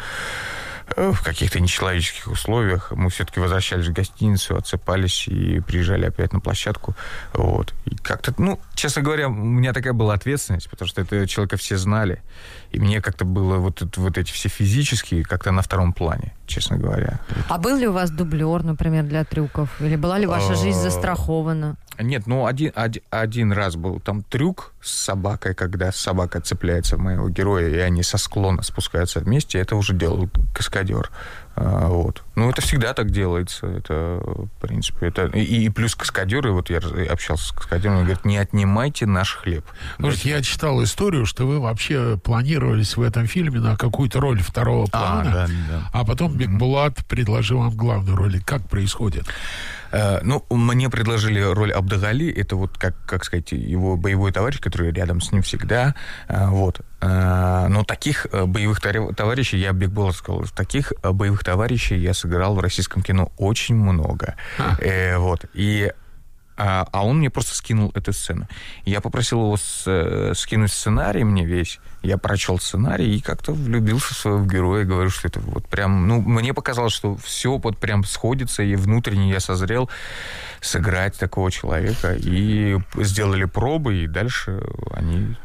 в 0.94 1.22
каких-то 1.22 1.60
нечеловеческих 1.60 2.28
условиях. 2.28 2.92
Мы 2.92 3.10
все-таки 3.10 3.40
возвращались 3.40 3.86
в 3.86 3.92
гостиницу, 3.92 4.56
отсыпались 4.56 5.26
и 5.28 5.60
приезжали 5.60 6.06
опять 6.06 6.32
на 6.32 6.40
площадку. 6.40 6.94
Вот. 7.32 7.74
И 7.86 7.96
как-то, 7.96 8.32
ну, 8.38 8.60
честно 8.74 9.02
говоря, 9.02 9.28
у 9.28 9.32
меня 9.32 9.72
такая 9.72 9.92
была 9.92 10.14
ответственность, 10.14 10.70
потому 10.70 10.88
что 10.88 11.02
это 11.02 11.26
человека 11.26 11.56
все 11.56 11.76
знали. 11.76 12.22
И 12.76 12.78
мне 12.78 13.00
как-то 13.00 13.24
было 13.24 13.56
вот, 13.56 13.96
вот 13.96 14.18
эти 14.18 14.30
все 14.30 14.50
физические 14.50 15.24
как-то 15.24 15.50
на 15.50 15.62
втором 15.62 15.94
плане, 15.94 16.34
честно 16.46 16.76
говоря. 16.76 17.20
А 17.48 17.56
был 17.56 17.74
ли 17.78 17.88
у 17.88 17.92
вас 17.92 18.10
дублер, 18.10 18.64
например, 18.64 19.04
для 19.04 19.24
трюков? 19.24 19.80
Или 19.80 19.96
была 19.96 20.18
ли 20.18 20.26
ваша 20.26 20.54
жизнь 20.54 20.80
а, 20.80 20.82
застрахована? 20.82 21.76
Нет, 21.98 22.26
ну 22.26 22.44
один, 22.44 22.72
один, 22.74 23.02
один 23.08 23.52
раз 23.52 23.76
был 23.76 23.98
там 23.98 24.22
трюк 24.22 24.74
с 24.82 24.90
собакой, 24.92 25.54
когда 25.54 25.90
собака 25.90 26.42
цепляется 26.42 26.96
в 26.96 27.00
моего 27.00 27.30
героя, 27.30 27.70
и 27.70 27.78
они 27.78 28.02
со 28.02 28.18
склона 28.18 28.62
спускаются 28.62 29.20
вместе. 29.20 29.58
Это 29.58 29.74
уже 29.74 29.94
делал 29.94 30.28
каскадер. 30.52 31.10
А, 31.56 31.88
вот. 31.88 32.22
Ну, 32.34 32.50
это 32.50 32.60
всегда 32.60 32.92
так 32.92 33.10
делается. 33.10 33.66
Это, 33.66 34.20
в 34.22 34.48
принципе, 34.60 35.06
это... 35.06 35.26
И, 35.28 35.64
и 35.64 35.68
плюс 35.70 35.94
каскадеры, 35.94 36.52
вот 36.52 36.68
я 36.68 36.78
общался 37.10 37.48
с 37.48 37.52
каскадером, 37.52 37.96
он 37.96 38.04
говорит, 38.04 38.26
не 38.26 38.36
отнимайте 38.36 39.06
наш 39.06 39.36
хлеб. 39.36 39.64
Может, 39.98 40.20
я 40.20 40.42
читал 40.42 40.82
историю, 40.82 41.24
что 41.24 41.46
вы 41.46 41.58
вообще 41.58 42.18
планировались 42.18 42.98
в 42.98 43.02
этом 43.02 43.26
фильме 43.26 43.60
на 43.60 43.76
какую-то 43.76 44.20
роль 44.20 44.42
второго 44.42 44.86
а, 44.92 44.98
плана, 44.98 45.30
а, 45.30 45.32
да, 45.32 45.46
да. 45.46 45.90
а 45.94 46.04
потом 46.04 46.36
Бекбулат 46.36 47.06
предложил 47.06 47.60
вам 47.60 47.74
главную 47.74 48.16
роль. 48.16 48.42
Как 48.44 48.68
происходит? 48.68 49.24
Э, 49.92 50.20
ну, 50.22 50.44
мне 50.50 50.90
предложили 50.90 51.40
роль 51.40 51.72
Абдагали, 51.72 52.32
это 52.32 52.56
вот, 52.56 52.76
как, 52.78 52.94
как 53.06 53.24
сказать, 53.24 53.52
его 53.52 53.96
боевой 53.96 54.32
товарищ, 54.32 54.60
который 54.60 54.92
рядом 54.92 55.20
с 55.20 55.32
ним 55.32 55.42
всегда, 55.42 55.94
э, 56.28 56.46
вот. 56.48 56.80
Э, 57.00 57.66
но 57.68 57.84
таких 57.84 58.26
боевых 58.32 58.80
товарищей, 58.80 59.58
я 59.58 59.72
Бекбола 59.72 60.12
сказал, 60.12 60.44
таких 60.54 60.92
боевых 61.02 61.44
товарищей 61.44 61.96
я 61.96 62.14
сыграл 62.14 62.54
в 62.54 62.60
российском 62.60 63.02
кино 63.02 63.32
очень 63.36 63.76
много. 63.76 64.34
А. 64.58 65.18
Вот. 65.18 65.44
И 65.54 65.92
а, 66.56 66.88
а 66.90 67.04
он 67.04 67.18
мне 67.18 67.30
просто 67.30 67.54
скинул 67.54 67.92
эту 67.94 68.12
сцену. 68.12 68.48
Я 68.84 69.00
попросил 69.00 69.40
его 69.40 69.56
с, 69.56 69.84
э, 69.86 70.32
скинуть 70.34 70.72
сценарий 70.72 71.22
мне 71.22 71.44
весь. 71.44 71.78
Я 72.02 72.16
прочел 72.18 72.58
сценарий 72.58 73.16
и 73.16 73.20
как-то 73.20 73.52
влюбился 73.52 74.14
в 74.14 74.16
своего 74.16 74.44
героя. 74.44 74.84
Говорю, 74.84 75.10
что 75.10 75.28
это 75.28 75.40
вот 75.40 75.66
прям... 75.66 76.08
Ну, 76.08 76.20
мне 76.20 76.54
показалось, 76.54 76.94
что 76.94 77.16
все 77.16 77.58
вот 77.58 77.78
прям 77.78 78.04
сходится, 78.04 78.62
и 78.62 78.74
внутренне 78.74 79.30
я 79.30 79.40
созрел 79.40 79.90
сыграть 80.60 81.18
такого 81.18 81.50
человека. 81.50 82.14
И 82.14 82.78
сделали 82.96 83.44
пробы, 83.44 84.04
и 84.04 84.06
дальше 84.06 84.62
они... 84.92 85.36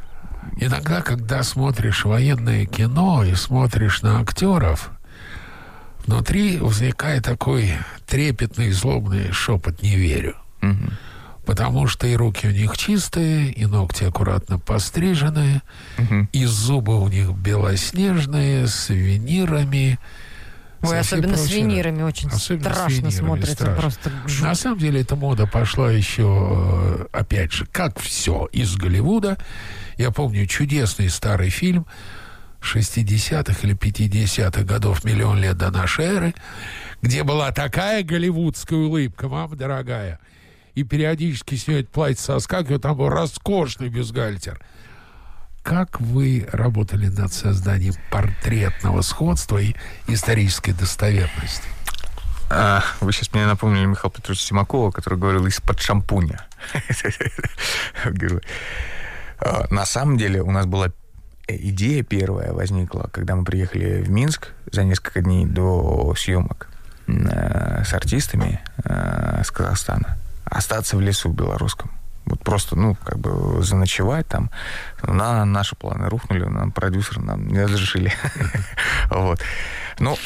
Иногда, 0.58 1.02
когда 1.02 1.44
смотришь 1.44 2.06
военное 2.06 2.66
кино 2.66 3.24
и 3.24 3.36
смотришь 3.36 4.02
на 4.02 4.22
актеров, 4.22 4.92
внутри 6.06 6.58
возникает 6.58 7.26
такой 7.26 7.74
трепетный, 8.08 8.72
злобный 8.72 9.32
шепот 9.32 9.82
«не 9.82 9.96
верю». 9.96 10.41
Угу. 10.62 10.92
Потому 11.46 11.88
что 11.88 12.06
и 12.06 12.16
руки 12.16 12.48
у 12.48 12.52
них 12.52 12.78
чистые, 12.78 13.52
и 13.52 13.66
ногти 13.66 14.04
аккуратно 14.04 14.60
постриженные, 14.60 15.62
угу. 15.98 16.28
и 16.32 16.46
зубы 16.46 17.02
у 17.02 17.08
них 17.08 17.32
белоснежные, 17.32 18.68
с 18.68 18.90
винирами. 18.90 19.98
Ой, 20.84 21.00
особенно 21.00 21.34
прочее. 21.34 21.48
с 21.48 21.52
винирами 21.52 22.02
очень 22.04 22.30
особенно 22.30 22.74
страшно 22.74 22.96
винирами, 22.96 23.12
смотрится. 23.12 23.54
Страшно. 23.54 23.76
Просто 23.76 24.12
На 24.42 24.56
самом 24.56 24.80
деле 24.80 25.02
эта 25.02 25.16
мода 25.16 25.48
пошла 25.48 25.92
еще, 25.92 26.24
э, 26.24 27.06
опять 27.12 27.52
же, 27.54 27.66
как 27.66 28.00
все, 28.00 28.48
из 28.52 28.76
Голливуда. 28.76 29.38
Я 29.98 30.12
помню 30.12 30.46
чудесный 30.46 31.10
старый 31.10 31.50
фильм 31.50 31.86
60-х 32.62 33.56
или 33.64 33.76
50-х 33.76 34.64
годов, 34.64 35.04
миллион 35.04 35.40
лет 35.40 35.58
до 35.58 35.72
нашей 35.72 36.06
эры, 36.06 36.36
где 37.02 37.24
была 37.24 37.52
такая 37.52 38.04
голливудская 38.04 38.78
улыбка, 38.78 39.28
мама 39.28 39.56
дорогая– 39.56 40.20
и 40.76 40.84
периодически 40.84 41.56
снимает 41.56 41.90
платье 41.90 42.24
соскакивает, 42.24 42.82
там 42.82 42.98
был 42.98 43.10
роскошный 43.10 43.90
бюстгальтер. 43.90 44.60
Как 45.64 46.02
вы 46.02 46.48
работали 46.52 47.08
над 47.08 47.32
созданием 47.34 47.94
портретного 48.10 49.02
сходства 49.02 49.60
и 49.60 49.76
исторической 50.08 50.72
достоверности? 50.72 51.68
А, 52.50 52.84
вы 53.00 53.14
сейчас 53.14 53.32
мне 53.34 53.46
напомнили 53.46 53.86
Михаила 53.86 54.12
Петровича 54.12 54.44
Симакова, 54.44 54.92
который 54.92 55.20
говорил 55.20 55.46
из-под 55.48 55.80
шампуня. 55.80 56.46
А, 59.44 59.66
на 59.72 59.88
самом 59.88 60.20
деле 60.20 60.44
у 60.44 60.52
нас 60.52 60.68
была 60.68 60.92
идея 61.48 62.04
первая 62.04 62.54
возникла, 62.54 63.10
когда 63.12 63.36
мы 63.36 63.44
приехали 63.44 64.04
в 64.04 64.10
Минск 64.12 64.50
за 64.72 64.84
несколько 64.84 65.22
дней 65.22 65.48
до 65.48 66.14
съемок 66.16 66.70
э, 67.08 67.84
с 67.84 67.92
артистами 67.92 68.62
э, 68.84 69.42
с 69.44 69.50
Казахстана 69.50 70.21
остаться 70.52 70.98
в 70.98 71.02
лесу 71.02 71.30
белорусском. 71.30 71.90
Вот 72.26 72.44
просто, 72.44 72.76
ну, 72.76 72.96
как 73.04 73.18
бы 73.18 73.64
заночевать 73.64 74.28
там. 74.28 74.52
На 75.02 75.44
наши 75.44 75.76
планы 75.76 76.08
рухнули, 76.08 76.46
нам 76.46 76.72
продюсер 76.72 77.20
нам 77.20 77.48
не 77.48 77.64
разрешили. 77.64 78.14
Вот. 79.10 79.42
Ну, 80.00 80.18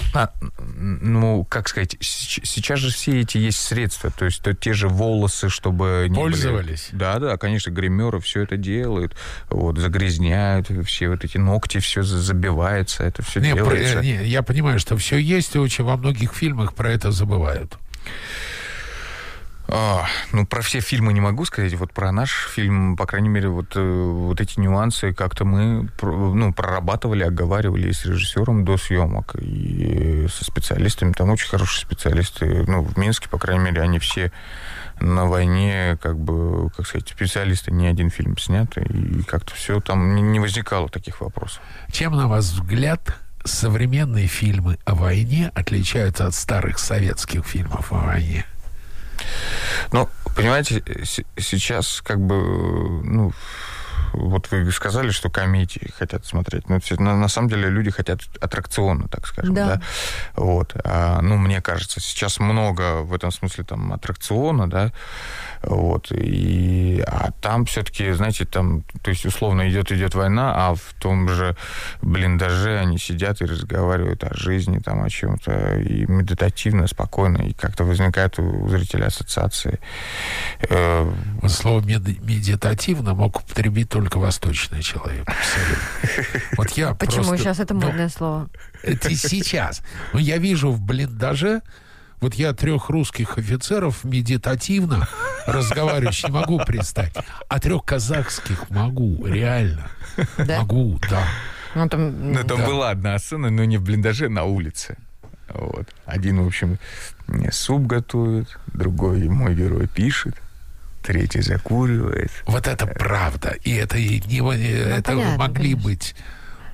ну, 0.77 1.43
как 1.45 1.67
сказать, 1.67 1.97
сейчас 1.99 2.79
же 2.79 2.91
все 2.91 3.21
эти 3.21 3.37
есть 3.37 3.57
средства, 3.57 4.11
то 4.11 4.25
есть 4.25 4.43
то, 4.43 4.53
те 4.53 4.73
же 4.73 4.87
волосы, 4.87 5.49
чтобы... 5.49 6.05
Не 6.07 6.15
Пользовались? 6.15 6.89
Да, 6.91 7.17
да, 7.17 7.37
конечно, 7.37 7.71
гримеры 7.71 8.19
все 8.19 8.43
это 8.43 8.57
делают, 8.57 9.15
вот, 9.49 9.77
загрязняют, 9.77 10.67
все 10.85 11.09
вот 11.09 11.23
эти 11.23 11.37
ногти, 11.37 11.79
все 11.79 12.03
забивается, 12.03 13.03
это 13.03 13.23
все 13.23 13.39
не, 13.39 13.53
делается. 13.53 13.93
Про, 13.95 14.01
не, 14.03 14.23
я 14.25 14.43
понимаю, 14.43 14.79
что 14.79 14.95
все 14.97 15.17
есть, 15.17 15.55
и 15.55 15.59
очень 15.59 15.83
во 15.83 15.97
многих 15.97 16.33
фильмах 16.33 16.75
про 16.75 16.91
это 16.91 17.11
забывают. 17.11 17.77
А, 19.67 20.05
ну, 20.31 20.45
про 20.45 20.61
все 20.61 20.79
фильмы 20.79 21.11
не 21.13 21.21
могу 21.21 21.45
сказать. 21.45 21.73
Вот 21.73 21.91
про 21.91 22.11
наш 22.11 22.49
фильм, 22.53 22.95
по 22.95 23.05
крайней 23.05 23.29
мере, 23.29 23.49
вот, 23.49 23.75
э, 23.75 23.81
вот 23.81 24.39
эти 24.39 24.59
нюансы 24.59 25.13
как-то 25.13 25.43
мы 25.43 25.89
ну, 26.01 26.53
прорабатывали, 26.53 27.23
оговаривали 27.23 27.89
и 27.89 27.93
с 27.93 28.05
режиссером 28.05 28.63
до 28.63 28.77
съемок, 28.77 29.35
и 29.35 30.27
со 30.27 30.45
специалистами. 30.45 31.13
Там 31.13 31.31
очень 31.31 31.49
хорошие 31.49 31.81
специалисты. 31.81 32.63
Ну, 32.67 32.83
в 32.83 32.97
Минске, 32.97 33.27
по 33.27 33.39
крайней 33.39 33.63
мере, 33.63 33.81
они 33.81 33.97
все 33.99 34.31
на 34.99 35.25
войне, 35.25 35.97
как 36.01 36.17
бы, 36.17 36.69
как 36.69 36.87
сказать, 36.87 37.09
специалисты, 37.09 37.71
не 37.71 37.87
один 37.87 38.09
фильм 38.09 38.37
снят, 38.37 38.77
и 38.77 39.23
как-то 39.23 39.53
все 39.55 39.81
там 39.81 40.31
не 40.31 40.39
возникало 40.39 40.89
таких 40.89 41.21
вопросов. 41.21 41.61
Чем, 41.91 42.13
на 42.15 42.27
ваш 42.27 42.45
взгляд, 42.45 43.17
современные 43.43 44.27
фильмы 44.27 44.77
о 44.85 44.95
войне 44.95 45.51
отличаются 45.53 46.27
от 46.27 46.35
старых 46.35 46.79
советских 46.79 47.45
фильмов 47.45 47.91
о 47.91 47.97
войне? 47.97 48.45
Ну, 49.91 50.09
понимаете, 50.35 50.83
сейчас 51.37 52.01
как 52.03 52.19
бы, 52.19 53.03
ну, 53.03 53.33
вот 54.13 54.49
вы 54.51 54.71
сказали, 54.71 55.09
что 55.09 55.29
комедии 55.29 55.91
хотят 55.97 56.25
смотреть. 56.25 56.69
Но 56.69 56.79
на, 56.99 57.15
на 57.15 57.27
самом 57.27 57.49
деле 57.49 57.69
люди 57.69 57.91
хотят 57.91 58.21
аттракциона, 58.39 59.07
так 59.07 59.27
скажем, 59.27 59.53
да. 59.53 59.65
да? 59.65 59.81
Вот. 60.35 60.73
А, 60.83 61.21
ну, 61.21 61.37
мне 61.37 61.61
кажется, 61.61 61.99
сейчас 61.99 62.39
много 62.39 63.01
в 63.01 63.13
этом 63.13 63.31
смысле 63.31 63.63
там 63.63 63.91
аттракциона, 63.93 64.69
да, 64.69 64.91
вот. 65.67 66.11
И, 66.11 67.03
а 67.07 67.31
там 67.41 67.65
все-таки, 67.65 68.11
знаете, 68.11 68.45
там, 68.45 68.83
то 69.01 69.09
есть 69.09 69.25
условно 69.25 69.69
идет 69.69 69.91
идет 69.91 70.15
война, 70.15 70.53
а 70.55 70.75
в 70.75 70.93
том 70.99 71.27
же 71.29 71.55
блиндаже 72.01 72.77
они 72.79 72.97
сидят 72.97 73.41
и 73.41 73.45
разговаривают 73.45 74.23
о 74.23 74.33
жизни, 74.35 74.79
там, 74.79 75.03
о 75.03 75.09
чем-то, 75.09 75.79
и 75.79 76.05
медитативно, 76.05 76.87
спокойно, 76.87 77.37
и 77.37 77.53
как-то 77.53 77.83
возникает 77.83 78.37
у 78.39 78.67
зрителя 78.67 79.07
ассоциации. 79.07 79.79
Э, 80.69 81.11
слово 81.47 81.81
медитативно 81.81 83.13
мог 83.13 83.37
употребить 83.37 83.89
только 83.89 84.17
восточный 84.17 84.81
человек. 84.81 85.27
Вот 86.57 86.69
я 86.71 86.93
Почему 86.93 87.25
просто, 87.25 87.37
сейчас 87.37 87.59
это 87.59 87.73
ну, 87.73 87.81
модное 87.81 88.05
ну, 88.05 88.09
слово? 88.09 88.49
Это 88.83 89.13
сейчас. 89.15 89.81
Но 90.13 90.19
я 90.19 90.37
вижу 90.37 90.71
в 90.71 90.81
блиндаже 90.81 91.61
вот 92.21 92.35
я 92.35 92.53
трех 92.53 92.89
русских 92.89 93.37
офицеров 93.37 94.03
медитативно 94.03 95.07
разговаривающих 95.45 96.29
не 96.29 96.33
могу 96.33 96.59
представить. 96.59 97.13
А 97.47 97.59
трех 97.59 97.83
казахских 97.83 98.69
могу, 98.69 99.25
реально. 99.25 99.89
Да? 100.37 100.59
Могу, 100.59 100.99
да. 101.09 101.27
Ну, 101.75 101.89
там, 101.89 102.31
ну, 102.31 102.43
там 102.43 102.59
да. 102.59 102.65
была 102.65 102.89
одна 102.91 103.19
сцена, 103.19 103.49
но 103.49 103.65
не 103.65 103.77
в 103.77 103.83
блиндаже, 103.83 104.29
на 104.29 104.43
улице. 104.45 104.97
Вот. 105.49 105.87
Один, 106.05 106.41
в 106.41 106.47
общем, 106.47 106.79
мне 107.27 107.51
суп 107.51 107.85
готовит, 107.85 108.57
другой 108.67 109.27
мой 109.27 109.55
герой 109.55 109.87
пишет. 109.87 110.35
третий 111.03 111.41
закуривает. 111.41 112.31
Вот 112.47 112.67
это 112.67 112.87
правда. 112.87 113.55
И 113.63 113.73
это, 113.75 113.97
не, 113.99 114.41
Ну, 114.41 114.51
это 114.51 115.11
понятно, 115.11 115.37
могли 115.37 115.71
конечно. 115.71 115.83
быть 115.83 116.15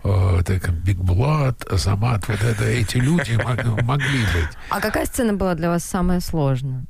э, 0.04 0.42
так, 0.46 0.70
Биг 0.74 0.98
Блад, 0.98 1.64
Азамат, 1.72 2.28
вот 2.28 2.42
это, 2.42 2.64
эти 2.66 2.98
люди 2.98 3.34
мог- 3.34 3.82
могли 3.84 4.20
быть. 4.20 4.58
А 4.70 4.80
какая 4.80 5.06
сцена 5.06 5.34
была 5.34 5.56
для 5.56 5.70
вас 5.70 5.84
самая 5.84 6.20
сложная? 6.20 6.86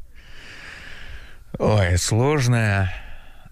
Ой, 1.60 1.97
сложная. 1.97 2.93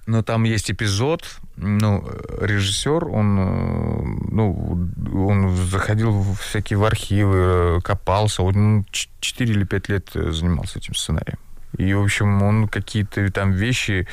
Но 0.07 0.23
там 0.23 0.43
есть 0.43 0.71
эпизод, 0.71 1.23
ну, 1.57 2.03
режиссер, 2.41 3.05
он, 3.05 3.39
э, 3.39 4.01
ну, 4.31 4.89
он 5.27 5.55
заходил 5.55 6.11
в 6.11 6.35
всякие 6.39 6.79
в 6.79 6.83
архивы, 6.85 7.77
э, 7.77 7.81
копался, 7.83 8.41
он 8.41 8.53
ну, 8.77 8.85
ч- 8.91 9.09
4 9.19 9.53
или 9.53 9.65
5 9.65 9.89
лет 9.89 10.09
э, 10.15 10.31
занимался 10.31 10.79
этим 10.79 10.95
сценарием. 10.95 11.37
И, 11.77 11.93
в 11.93 12.01
общем, 12.01 12.41
он 12.41 12.67
какие-то 12.67 13.31
там 13.31 13.51
вещи, 13.51 14.07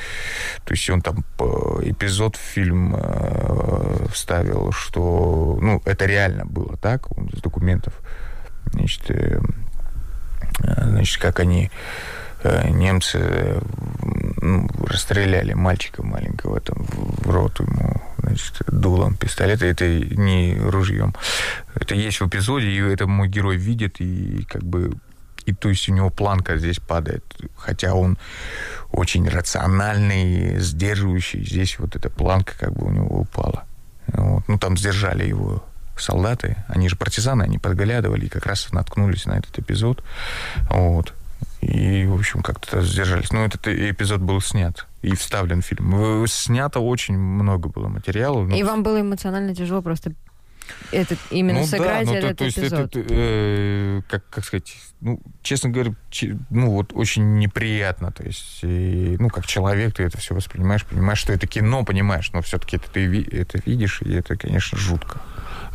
то 0.63 0.73
есть 0.73 0.89
он 0.89 1.01
там 1.01 1.25
э, 1.39 1.43
эпизод 1.89 2.35
в 2.35 2.39
фильм 2.39 2.95
э, 2.95 4.05
вставил, 4.11 4.71
что, 4.71 5.57
ну, 5.61 5.81
это 5.85 6.05
реально 6.05 6.45
было 6.45 6.77
так, 6.77 7.07
из 7.33 7.41
документов. 7.41 7.93
Значит, 8.71 9.09
э, 9.09 9.39
значит, 10.59 11.21
как 11.21 11.39
они 11.39 11.71
э, 12.43 12.69
немцы 12.69 13.59
ну, 14.41 14.69
расстреляли 14.85 15.53
мальчика 15.53 16.03
маленького 16.03 16.59
там 16.59 16.85
в 16.87 17.29
рот 17.29 17.59
ему 17.59 18.01
значит, 18.19 18.61
дулом 18.67 19.15
пистолета. 19.15 19.65
Это 19.65 19.87
не 19.87 20.57
ружьем. 20.59 21.15
Это 21.75 21.95
есть 21.95 22.19
в 22.19 22.27
эпизоде, 22.27 22.67
и 22.67 22.79
это 22.79 23.07
мой 23.07 23.27
герой 23.27 23.57
видит, 23.57 23.99
и 23.99 24.45
как 24.47 24.63
бы 24.63 24.93
и 25.47 25.53
то 25.53 25.69
есть 25.69 25.87
у 25.87 25.93
него 25.93 26.09
планка 26.09 26.57
здесь 26.57 26.77
падает, 26.77 27.23
хотя 27.55 27.93
он 27.93 28.17
очень 28.91 29.27
рациональный, 29.29 30.59
сдерживающий. 30.59 31.43
Здесь 31.43 31.79
вот 31.79 31.95
эта 31.95 32.09
планка 32.09 32.53
как 32.59 32.73
бы 32.73 32.85
у 32.85 32.91
него 32.91 33.21
упала. 33.21 33.63
Вот. 34.07 34.43
Ну, 34.49 34.57
там 34.57 34.77
сдержали 34.77 35.25
его 35.25 35.63
солдаты. 35.97 36.57
Они 36.67 36.89
же 36.89 36.97
партизаны, 36.97 37.43
они 37.43 37.59
подглядывали 37.59 38.25
и 38.25 38.29
как 38.29 38.45
раз 38.45 38.71
наткнулись 38.73 39.25
на 39.25 39.37
этот 39.37 39.57
эпизод. 39.57 40.03
Вот. 40.69 41.13
И, 41.61 42.05
в 42.05 42.15
общем, 42.15 42.41
как-то 42.43 42.81
сдержались. 42.81 43.31
Но 43.31 43.45
этот 43.45 43.67
эпизод 43.69 44.19
был 44.19 44.41
снят 44.41 44.85
и 45.01 45.15
вставлен 45.15 45.61
в 45.61 45.65
фильм. 45.65 46.23
Э, 46.23 46.27
Снято 46.27 46.81
очень 46.81 47.17
много 47.17 47.69
было 47.69 47.87
материала. 47.87 48.43
Ну, 48.43 48.53
И 48.53 48.63
вам 48.63 48.83
было 48.83 48.99
эмоционально 48.99 49.55
тяжело 49.55 49.81
просто 49.81 50.11
этот, 50.91 51.19
именно 51.29 51.59
ну 51.59 51.65
сыграть 51.65 52.05
да, 52.05 52.11
ну, 52.13 52.19
то- 52.21 52.27
этот 52.27 52.37
то, 52.37 52.45
есть 52.45 52.57
эпизод? 52.57 52.95
это, 52.95 53.05
э, 53.09 54.01
как, 54.09 54.29
как 54.29 54.45
сказать, 54.45 54.73
ну, 55.01 55.19
честно 55.41 55.69
говоря, 55.69 55.93
че- 56.09 56.37
ну, 56.49 56.71
вот 56.71 56.91
очень 56.93 57.37
неприятно, 57.39 58.11
то 58.11 58.23
есть, 58.23 58.59
и, 58.63 59.15
ну, 59.19 59.29
как 59.29 59.45
человек 59.45 59.95
ты 59.95 60.03
это 60.03 60.17
все 60.17 60.33
воспринимаешь, 60.33 60.85
понимаешь, 60.85 61.19
что 61.19 61.33
это 61.33 61.47
кино, 61.47 61.83
понимаешь, 61.83 62.31
но 62.33 62.41
все-таки 62.41 62.77
это 62.77 62.89
ты 62.89 63.23
это 63.23 63.59
видишь, 63.65 64.01
и 64.01 64.13
это, 64.13 64.35
конечно, 64.37 64.77
жутко. 64.77 65.21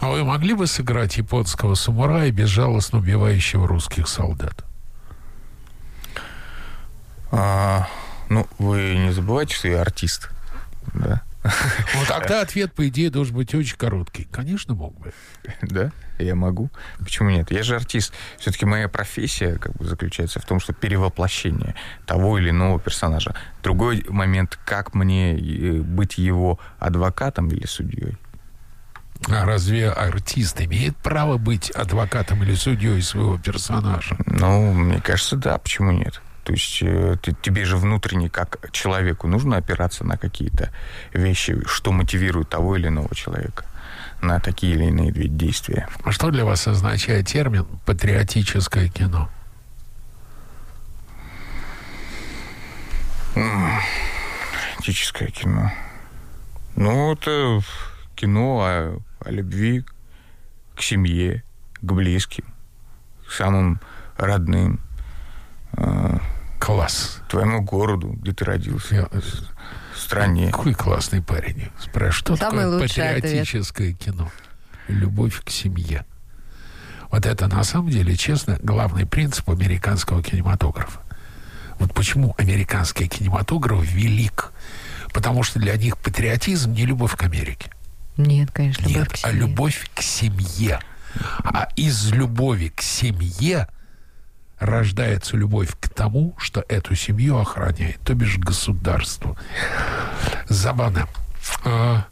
А 0.01 0.11
вы 0.11 0.25
могли 0.25 0.55
бы 0.55 0.67
сыграть 0.67 1.17
японского 1.19 1.75
самурая, 1.75 2.31
безжалостно 2.33 2.99
убивающего 2.99 3.69
русских 3.69 4.09
солдат? 4.09 4.65
А, 7.31 7.89
ну, 8.29 8.47
вы 8.59 8.97
не 8.97 9.13
забывайте, 9.13 9.55
что 9.55 9.69
я 9.69 9.81
артист, 9.81 10.31
да? 10.95 11.23
Ну, 11.95 12.07
тогда 12.07 12.41
ответ, 12.41 12.73
по 12.73 12.89
идее, 12.89 13.11
должен 13.11 13.37
быть 13.37 13.55
очень 13.55 13.77
короткий. 13.77 14.25
Конечно, 14.31 14.75
мог 14.75 14.99
бы. 14.99 15.13
Да, 15.63 15.91
я 16.19 16.35
могу. 16.35 16.71
Почему 16.99 17.31
нет? 17.31 17.51
Я 17.51 17.63
же 17.63 17.77
артист. 17.77 18.13
Все-таки 18.39 18.65
моя 18.65 18.89
профессия 18.89 19.57
как 19.57 19.75
бы 19.77 19.85
заключается 19.85 20.41
в 20.41 20.45
том, 20.45 20.61
что 20.61 20.73
перевоплощение 20.73 21.75
того 22.07 22.39
или 22.39 22.51
иного 22.51 22.79
персонажа. 22.79 23.35
Другой 23.63 24.05
момент, 24.09 24.59
как 24.65 24.95
мне 24.95 25.37
э, 25.37 25.81
быть 25.81 26.19
его 26.19 26.59
адвокатом 26.79 27.49
или 27.49 27.67
судьей. 27.67 28.17
А 29.29 29.45
разве 29.45 29.89
артист 29.91 30.61
имеет 30.61 30.97
право 30.97 31.39
быть 31.39 31.71
адвокатом 31.71 32.43
или 32.43 32.55
судьей 32.55 33.01
своего 33.03 33.39
персонажа? 33.39 34.17
Ну, 34.27 34.73
мне 34.73 35.01
кажется, 35.01 35.37
да, 35.37 35.59
почему 35.59 35.93
нет? 35.93 36.21
То 36.45 36.53
есть 36.53 36.83
э, 36.83 37.17
ты- 37.23 37.35
тебе 37.41 37.65
же 37.65 37.77
внутренне, 37.77 38.29
как 38.29 38.71
человеку, 38.73 39.29
нужно 39.29 39.57
опираться 39.57 40.05
на 40.05 40.17
какие-то 40.17 40.71
вещи, 41.13 41.57
что 41.67 41.93
мотивирует 41.93 42.49
того 42.49 42.77
или 42.77 42.89
иного 42.89 43.15
человека 43.15 43.65
на 44.21 44.41
такие 44.41 44.75
или 44.75 44.85
иные 44.85 45.13
действия. 45.13 45.89
А 46.05 46.13
что 46.13 46.31
для 46.31 46.45
вас 46.45 46.67
означает 46.67 47.27
термин 47.27 47.67
«патриотическое 47.85 48.89
кино»? 48.89 49.29
Романтическое 54.83 55.29
кино. 55.29 55.71
Ну, 56.75 57.13
это 57.13 57.61
кино 58.17 58.61
о, 58.63 58.99
о 59.25 59.31
любви 59.31 59.85
к 60.75 60.83
семье, 60.83 61.45
к 61.81 61.93
близким, 61.93 62.45
к 63.27 63.31
самым 63.31 63.81
родным, 64.17 64.81
э, 65.77 66.19
Класс. 66.65 67.19
твоему 67.29 67.61
городу, 67.63 68.11
где 68.21 68.33
ты 68.33 68.45
родился, 68.45 68.95
Я- 68.95 69.09
стране. 69.97 70.51
Какой 70.53 70.75
классный 70.75 71.21
парень. 71.21 71.69
Спрашиваю, 71.81 72.13
что 72.13 72.37
Самый 72.37 72.51
такое 72.65 72.69
лучший 72.81 73.09
ответ. 73.09 73.23
патриотическое 73.25 73.93
кино? 73.95 74.31
Любовь 74.89 75.43
к 75.45 75.51
семье. 75.51 76.05
Вот 77.11 77.27
это 77.27 77.49
на 77.49 77.65
самом 77.65 77.91
деле, 77.91 78.17
честно, 78.17 78.59
главный 78.63 79.07
принцип 79.07 79.51
американского 79.51 80.23
кинематографа. 80.23 81.01
Вот 81.81 81.93
почему 81.95 82.35
американский 82.39 83.09
кинематограф 83.09 83.83
велик. 83.83 84.53
Потому 85.13 85.43
что 85.43 85.59
для 85.59 85.77
них 85.77 85.99
патриотизм 85.99 86.73
не 86.73 86.87
любовь 86.87 87.17
к 87.17 87.23
Америке. 87.25 87.71
Нет, 88.17 88.51
конечно, 88.53 88.83
любовь 88.87 88.97
Нет, 88.97 89.09
к 89.09 89.15
а 89.15 89.17
семье. 89.31 89.41
любовь 89.41 89.91
к 89.95 90.01
семье. 90.03 90.81
А 91.45 91.69
из 91.77 92.11
любови 92.13 92.69
к 92.75 92.81
семье 92.83 93.69
рождается 94.65 95.37
любовь 95.37 95.71
к 95.79 95.89
тому, 95.89 96.35
что 96.39 96.65
эту 96.69 96.95
семью 96.95 97.39
охраняет, 97.39 97.99
то 98.05 98.15
бишь 98.15 98.39
государству. 98.39 99.37
Забавно. 100.49 101.09
А, 101.65 102.07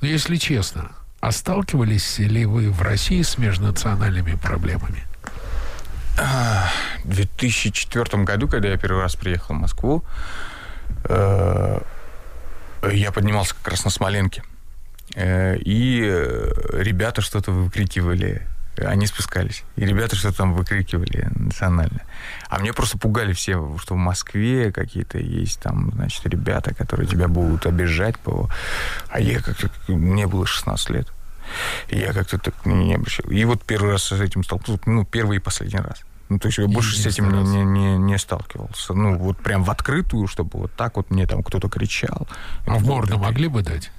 если 0.00 0.36
честно, 0.36 0.92
а 1.20 1.32
сталкивались 1.32 2.18
ли 2.18 2.44
вы 2.46 2.70
в 2.70 2.82
России 2.82 3.22
с 3.22 3.38
межнациональными 3.38 4.34
проблемами? 4.36 5.04
В 7.04 7.08
2004 7.14 8.24
году, 8.24 8.48
когда 8.48 8.68
я 8.68 8.76
первый 8.76 9.02
раз 9.02 9.14
приехал 9.14 9.54
в 9.54 9.58
Москву, 9.58 10.04
э, 11.04 11.80
я 12.90 13.12
поднимался 13.12 13.54
как 13.54 13.68
раз 13.68 13.84
на 13.84 13.90
Смоленке. 13.90 14.42
Э, 15.14 15.56
И 15.58 16.02
э, 16.02 16.50
ребята 16.72 17.20
что-то 17.20 17.52
выкрикивали. 17.52 18.42
Они 18.84 19.06
спускались. 19.06 19.64
И 19.76 19.84
ребята 19.84 20.16
что-то 20.16 20.38
там 20.38 20.54
выкрикивали 20.54 21.28
национально. 21.34 22.02
А 22.48 22.58
мне 22.58 22.72
просто 22.72 22.98
пугали 22.98 23.32
все, 23.32 23.76
что 23.78 23.94
в 23.94 23.98
Москве 23.98 24.72
какие-то 24.72 25.18
есть 25.18 25.60
там, 25.60 25.90
значит, 25.94 26.26
ребята, 26.26 26.74
которые 26.74 27.06
тебя 27.08 27.28
будут 27.28 27.66
обижать. 27.66 28.18
По... 28.18 28.48
А 29.08 29.20
я 29.20 29.40
как-то... 29.40 29.70
Мне 29.88 30.26
было 30.26 30.46
16 30.46 30.90
лет. 30.90 31.08
И 31.88 31.98
я 31.98 32.12
как-то 32.12 32.38
так 32.38 32.54
не 32.66 32.94
обращал. 32.94 33.30
И 33.30 33.44
вот 33.44 33.62
первый 33.64 33.92
раз 33.92 34.04
с 34.04 34.12
этим 34.12 34.44
столкнулся. 34.44 34.82
Ну, 34.86 35.04
первый 35.04 35.38
и 35.38 35.40
последний 35.40 35.80
раз. 35.80 36.00
Ну, 36.28 36.38
то 36.38 36.48
есть 36.48 36.58
я 36.58 36.66
больше 36.66 36.96
с 36.96 37.06
этим 37.06 37.30
не, 37.32 37.42
не, 37.42 37.64
не, 37.64 37.96
не 37.96 38.18
сталкивался. 38.18 38.92
Ну, 38.92 39.16
вот 39.16 39.38
прям 39.38 39.64
в 39.64 39.70
открытую, 39.70 40.26
чтобы 40.26 40.58
вот 40.60 40.72
так 40.74 40.96
вот 40.96 41.10
мне 41.10 41.26
там 41.26 41.42
кто-то 41.42 41.68
кричал. 41.68 42.28
А 42.66 42.74
в 42.74 42.84
морду 42.84 43.18
могли 43.18 43.48
бы 43.48 43.62
дать? 43.62 43.90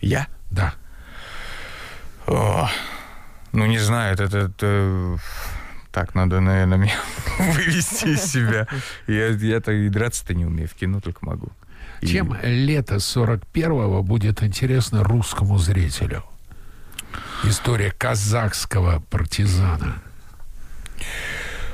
Я? 0.00 0.26
Да. 0.50 0.74
О, 2.26 2.68
ну, 3.52 3.66
не 3.66 3.78
знаю, 3.78 4.14
это, 4.14 4.24
это, 4.24 4.38
это- 4.38 5.18
Так, 5.90 6.14
надо, 6.14 6.40
наверное, 6.40 6.78
меня 6.78 6.96
вывести 7.38 8.08
из 8.08 8.24
себя. 8.32 8.66
Я, 9.06 9.28
я-то 9.28 9.72
и 9.72 9.88
драться-то 9.88 10.34
не 10.34 10.44
умею, 10.44 10.68
в 10.68 10.74
кино 10.74 11.00
только 11.00 11.24
могу. 11.24 11.48
И- 12.00 12.06
Чем 12.06 12.36
лето 12.42 12.96
41-го 12.96 14.02
будет 14.02 14.42
интересно 14.42 15.02
русскому 15.02 15.58
зрителю? 15.58 16.22
История 17.44 17.90
казахского 17.90 19.00
партизана. 19.10 19.94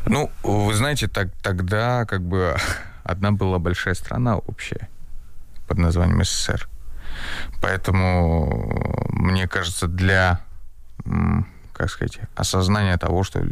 Ну, 0.07 0.31
вы 0.43 0.75
знаете, 0.75 1.09
так, 1.09 1.29
тогда 1.43 2.05
как 2.05 2.23
бы 2.23 2.57
одна 3.03 3.33
была 3.33 3.59
большая 3.59 3.95
страна 3.95 4.37
общая 4.37 4.89
под 5.67 5.79
названием 5.79 6.23
СССР. 6.23 6.69
Поэтому, 7.63 9.09
мне 9.11 9.49
кажется, 9.49 9.87
для, 9.89 10.41
как 11.75 11.91
сказать, 11.91 12.19
осознания 12.37 12.97
того, 12.97 13.25
что 13.25 13.45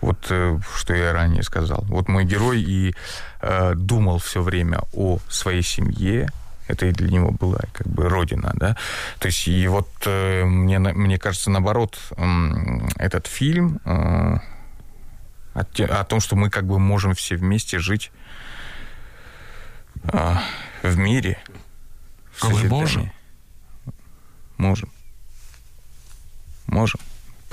вот 0.00 0.26
э, 0.30 0.58
что 0.76 0.94
я 0.94 1.12
ранее 1.12 1.42
сказал. 1.42 1.84
Вот 1.88 2.08
мой 2.08 2.24
герой 2.24 2.62
и 2.62 2.94
э, 3.42 3.74
думал 3.74 4.18
все 4.18 4.42
время 4.42 4.80
о 4.92 5.18
своей 5.28 5.62
семье, 5.62 6.30
это 6.68 6.86
и 6.86 6.92
для 6.92 7.10
него 7.10 7.30
была 7.30 7.60
как 7.72 7.86
бы 7.86 8.08
родина, 8.08 8.52
да. 8.54 8.76
То 9.18 9.26
есть 9.26 9.48
и 9.48 9.68
вот 9.68 9.88
э, 10.06 10.44
мне, 10.44 10.78
мне 10.78 11.18
кажется, 11.18 11.50
наоборот, 11.50 11.98
м, 12.16 12.88
этот 12.96 13.26
фильм 13.26 13.80
э, 13.84 14.38
о, 15.54 15.64
те- 15.72 15.86
о 15.86 16.04
том, 16.04 16.20
что 16.20 16.36
мы 16.36 16.50
как 16.50 16.64
бы 16.66 16.78
можем 16.78 17.14
все 17.14 17.36
вместе 17.36 17.78
жить 17.78 18.10
а, 20.12 20.42
в 20.82 20.96
мире. 20.96 21.38
В 22.32 22.44
а 22.44 22.48
мы 22.50 22.64
можем? 22.64 23.12
Можем. 24.56 24.90
Можем. 26.66 27.00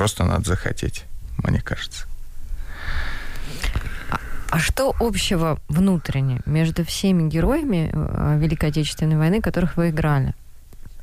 Просто 0.02 0.24
надо 0.24 0.46
захотеть, 0.46 1.06
мне 1.44 1.62
кажется. 1.62 2.08
А, 4.10 4.18
а 4.50 4.58
что 4.58 4.96
общего 5.00 5.60
внутренне 5.70 6.42
между 6.48 6.84
всеми 6.84 7.30
героями 7.30 7.92
э, 7.94 8.40
Великой 8.40 8.70
Отечественной 8.70 9.16
войны, 9.16 9.42
которых 9.42 9.78
вы 9.78 9.92
играли? 9.92 10.34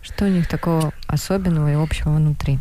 Что 0.02 0.24
у 0.24 0.28
них 0.28 0.48
такого 0.48 0.92
особенного 1.06 1.70
и 1.70 1.74
общего 1.76 2.10
внутри? 2.10 2.58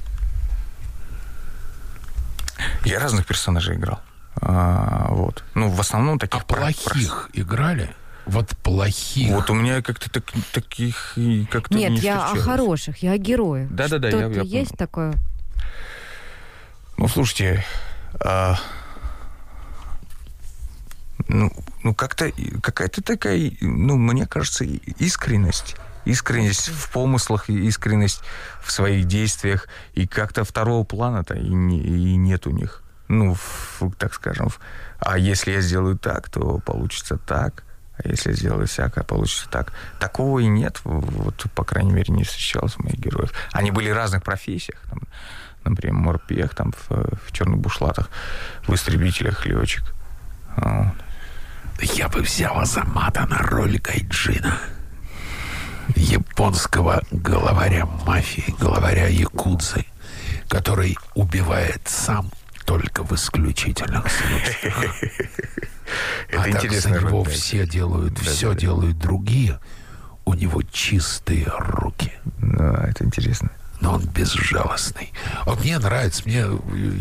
Я 2.85 2.99
разных 2.99 3.25
персонажей 3.25 3.77
играл. 3.77 3.99
А, 4.39 5.07
вот. 5.09 5.43
Ну, 5.55 5.71
в 5.71 5.79
основном 5.79 6.19
таких... 6.19 6.41
А 6.43 6.45
плохих 6.45 7.29
про... 7.33 7.41
играли? 7.41 7.89
Вот 8.27 8.55
плохих. 8.57 9.33
Вот 9.33 9.49
у 9.49 9.55
меня 9.55 9.81
как-то 9.81 10.11
так, 10.11 10.31
таких 10.53 11.17
как-то 11.49 11.73
Нет, 11.73 11.93
не 11.93 11.97
я 11.97 12.29
о 12.29 12.35
хороших, 12.35 13.01
я 13.01 13.13
о 13.13 13.17
героях. 13.17 13.71
Да-да-да. 13.71 14.09
Что-то 14.09 14.29
я, 14.29 14.43
я 14.43 14.59
есть 14.59 14.77
такое? 14.77 15.15
Ну, 16.97 17.07
слушайте, 17.07 17.63
а, 18.19 18.55
ну, 21.27 21.51
ну 21.83 21.93
как-то 21.93 22.31
какая-то 22.61 23.03
такая, 23.03 23.51
ну, 23.61 23.97
мне 23.97 24.25
кажется, 24.25 24.63
искренность 24.65 25.75
искренность 26.07 26.69
в 26.69 26.91
помыслах, 26.91 27.49
искренность 27.49 28.21
в 28.63 28.71
своих 28.71 29.05
действиях, 29.05 29.67
и 29.93 30.07
как-то 30.07 30.43
второго 30.43 30.83
плана-то 30.83 31.35
и, 31.35 31.49
не, 31.49 31.79
и 31.79 32.15
нет 32.15 32.47
у 32.47 32.51
них. 32.51 32.81
Ну, 33.09 33.35
в, 33.35 33.91
так 33.97 34.13
скажем, 34.13 34.49
а 34.99 35.17
если 35.17 35.51
я 35.51 35.61
сделаю 35.61 35.97
так, 35.97 36.29
то 36.29 36.59
получится 36.59 37.17
так, 37.17 37.63
а 37.97 38.07
если 38.07 38.29
я 38.29 38.35
сделаю 38.35 38.67
всякое, 38.67 39.03
получится 39.03 39.47
так. 39.49 39.73
Такого 39.99 40.39
и 40.39 40.47
нет, 40.47 40.81
вот, 40.83 41.45
по 41.55 41.63
крайней 41.63 41.93
мере, 41.93 42.13
не 42.13 42.23
встречалось 42.23 42.77
моих 42.77 42.99
героев. 42.99 43.33
Они 43.51 43.71
были 43.71 43.89
разных 43.89 44.23
профессиях, 44.23 44.79
там, 44.89 45.01
например, 45.69 45.95
морпех, 45.95 46.55
там, 46.55 46.71
в, 46.71 46.89
в 47.25 47.31
черных 47.31 47.59
бушлатах, 47.59 48.09
в 48.67 48.73
истребителях 48.73 49.45
летчик. 49.45 49.83
Вот. 50.55 50.93
Я 51.81 52.09
бы 52.09 52.21
взял 52.21 52.59
Азамата 52.59 53.25
на 53.27 53.37
роль 53.37 53.77
Гайджина 53.77 54.57
японского 55.95 57.01
главаря 57.11 57.85
мафии, 58.05 58.53
главаря 58.59 59.07
якудзы, 59.07 59.85
который 60.47 60.97
убивает 61.15 61.81
сам 61.85 62.29
только 62.65 63.03
в 63.03 63.13
исключительных 63.13 64.05
случаях. 64.11 64.95
Это 66.29 66.57
а 66.57 66.61
так 66.61 66.71
за 66.71 66.89
него 66.91 67.23
все 67.23 67.65
делают, 67.65 68.19
все 68.19 68.53
делают 68.53 68.97
другие. 68.97 69.59
У 70.25 70.33
него 70.33 70.61
чистые 70.61 71.45
руки. 71.47 72.11
Ну, 72.39 72.73
это 72.73 73.05
интересно. 73.05 73.49
Но 73.79 73.93
он 73.93 74.05
безжалостный. 74.05 75.13
Вот 75.45 75.61
мне 75.61 75.77
нравится, 75.77 76.23
мне 76.25 76.45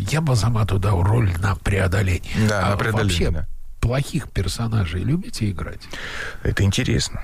я 0.09 0.21
бы 0.21 0.33
Азамату 0.33 0.77
дал 0.77 1.01
роль 1.01 1.31
на 1.39 1.55
преодоление. 1.55 2.47
Да, 2.47 2.67
а 2.67 2.69
на 2.71 2.77
преодоление. 2.77 3.29
Вообще, 3.29 3.31
да. 3.31 3.47
плохих 3.79 4.29
персонажей 4.29 5.03
любите 5.03 5.49
играть? 5.49 5.81
Это 6.43 6.63
интересно. 6.63 7.23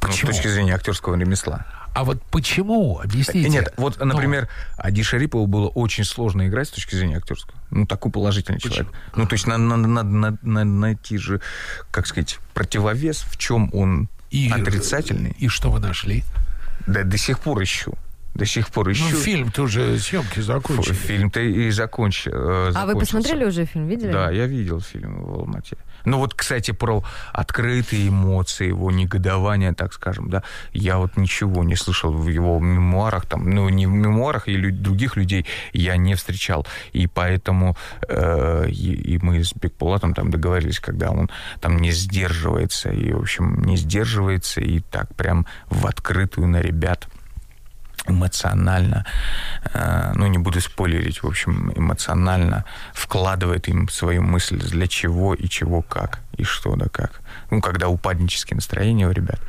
Почему? 0.00 0.28
Ну, 0.28 0.32
с 0.32 0.36
точки 0.36 0.48
зрения 0.48 0.74
актерского 0.74 1.16
ремесла. 1.16 1.66
А 1.94 2.02
вот 2.02 2.20
почему? 2.24 2.98
Объясните. 2.98 3.48
Нет, 3.48 3.72
вот, 3.76 3.98
ну. 3.98 4.06
например. 4.06 4.48
Ади 4.76 5.02
Шарипову 5.02 5.46
было 5.46 5.68
очень 5.68 6.04
сложно 6.04 6.48
играть 6.48 6.68
с 6.68 6.72
точки 6.72 6.96
зрения 6.96 7.18
актерского. 7.18 7.54
Ну, 7.70 7.86
такой 7.86 8.10
положительный 8.10 8.58
почему? 8.58 8.74
человек. 8.74 8.94
Ну, 9.14 9.26
то 9.26 9.34
есть 9.34 9.46
надо, 9.46 9.62
надо, 9.62 9.86
надо, 9.86 10.38
надо 10.42 10.64
найти 10.64 11.18
же, 11.18 11.40
как 11.92 12.06
сказать, 12.06 12.38
противовес, 12.52 13.18
в 13.18 13.36
чем 13.36 13.70
он 13.72 14.08
и, 14.30 14.50
отрицательный. 14.50 15.36
И 15.38 15.46
что 15.46 15.70
вы 15.70 15.78
нашли? 15.78 16.24
Да 16.88 17.04
до 17.04 17.16
сих 17.16 17.38
пор 17.38 17.62
ищу. 17.62 17.94
До 18.34 18.46
сих 18.46 18.68
пор 18.68 18.90
ищу. 18.90 19.04
Ну, 19.10 19.16
фильм 19.16 19.50
тоже 19.52 19.98
съемки 19.98 20.40
закончили. 20.40 20.94
Фильм-то 20.94 21.40
и 21.40 21.70
закончил. 21.70 22.32
Э, 22.34 22.72
а 22.74 22.86
вы 22.86 22.98
посмотрели 22.98 23.44
уже 23.44 23.64
фильм, 23.64 23.86
видели? 23.86 24.10
Да, 24.10 24.30
я 24.30 24.46
видел 24.46 24.80
фильм 24.80 25.22
в 25.22 25.34
Алмате. 25.34 25.76
Ну 26.04 26.18
вот, 26.18 26.34
кстати, 26.34 26.72
про 26.72 27.02
открытые 27.32 28.08
эмоции, 28.08 28.66
его 28.66 28.90
негодование, 28.90 29.72
так 29.72 29.92
скажем, 29.92 30.28
да, 30.28 30.42
я 30.72 30.98
вот 30.98 31.16
ничего 31.16 31.64
не 31.64 31.76
слышал 31.76 32.12
в 32.12 32.28
его 32.28 32.58
мемуарах, 32.58 33.26
там, 33.26 33.48
ну, 33.48 33.68
не 33.68 33.86
в 33.86 33.90
мемуарах, 33.90 34.48
и 34.48 34.70
других 34.70 35.16
людей 35.16 35.46
я 35.72 35.96
не 35.96 36.14
встречал. 36.14 36.66
И 36.92 37.06
поэтому 37.06 37.76
э, 38.08 38.68
и, 38.68 39.14
и 39.14 39.18
мы 39.22 39.42
с 39.42 39.54
Бекпулатом 39.54 40.12
там 40.12 40.30
договорились, 40.30 40.80
когда 40.80 41.10
он 41.10 41.30
там 41.60 41.78
не 41.78 41.92
сдерживается, 41.92 42.90
и, 42.90 43.12
в 43.12 43.20
общем, 43.20 43.62
не 43.64 43.76
сдерживается, 43.76 44.60
и 44.60 44.80
так 44.80 45.14
прям 45.14 45.46
в 45.70 45.86
открытую 45.86 46.48
на 46.48 46.60
ребят 46.60 47.08
эмоционально, 48.06 49.04
э, 49.72 50.12
ну, 50.14 50.26
не 50.26 50.38
буду 50.38 50.60
спойлерить, 50.60 51.22
в 51.22 51.26
общем, 51.26 51.72
эмоционально 51.74 52.64
вкладывает 52.92 53.68
им 53.68 53.88
свою 53.88 54.22
мысль, 54.22 54.58
для 54.58 54.86
чего 54.86 55.34
и 55.34 55.48
чего 55.48 55.82
как, 55.82 56.20
и 56.36 56.44
что 56.44 56.76
да 56.76 56.86
как. 56.86 57.20
Ну, 57.50 57.60
когда 57.60 57.88
упаднические 57.88 58.56
настроения 58.56 59.08
у 59.08 59.12
ребят. 59.12 59.40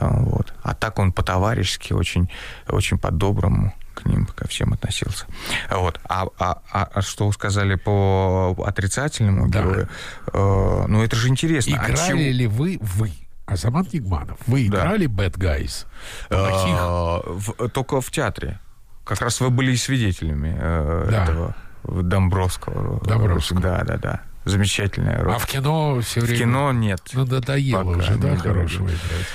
Э, 0.00 0.08
вот. 0.10 0.52
А 0.62 0.74
так 0.74 0.98
он 0.98 1.12
по-товарищески, 1.12 1.92
очень, 1.92 2.30
очень 2.68 2.98
по-доброму 2.98 3.74
к 3.94 4.04
ним 4.04 4.26
ко 4.26 4.46
всем 4.46 4.72
относился. 4.72 5.26
Вот. 5.70 5.98
А, 6.04 6.26
а, 6.38 6.60
а, 6.70 6.88
а 6.92 7.02
что 7.02 7.32
сказали 7.32 7.76
по 7.76 8.54
отрицательному 8.66 9.48
да. 9.48 9.60
герою? 9.60 9.88
Э, 10.32 10.84
ну, 10.86 11.02
это 11.02 11.16
же 11.16 11.28
интересно. 11.28 11.78
А 11.80 11.84
Играли 11.84 12.00
а 12.00 12.06
чего... 12.06 12.18
ли 12.18 12.46
вы, 12.46 12.78
вы, 12.80 13.12
Азамат 13.46 13.92
Нигманов, 13.92 14.38
вы 14.46 14.68
да. 14.68 14.78
играли 14.78 15.08
Bad 15.08 15.38
Guys? 15.38 15.86
А, 16.30 17.68
только 17.68 18.00
в 18.00 18.10
театре. 18.10 18.60
Как 19.04 19.20
раз 19.20 19.40
вы 19.40 19.50
были 19.50 19.74
свидетелями 19.76 20.56
э, 20.58 21.08
да. 21.10 21.22
этого 21.22 21.56
Домбровского. 21.84 23.00
Домбровского. 23.06 23.60
Да, 23.60 23.84
да, 23.84 23.96
да. 23.98 24.22
Замечательная 24.44 25.22
роль. 25.22 25.34
А 25.34 25.38
в 25.38 25.46
кино 25.46 26.00
все 26.00 26.20
время... 26.20 26.36
В 26.36 26.38
кино 26.38 26.72
нет. 26.72 27.00
Ну, 27.12 27.24
надоело 27.24 27.84
Пока 27.84 27.98
уже, 27.98 28.16
да, 28.16 28.36
хорошего 28.36 28.86
играть? 28.86 29.26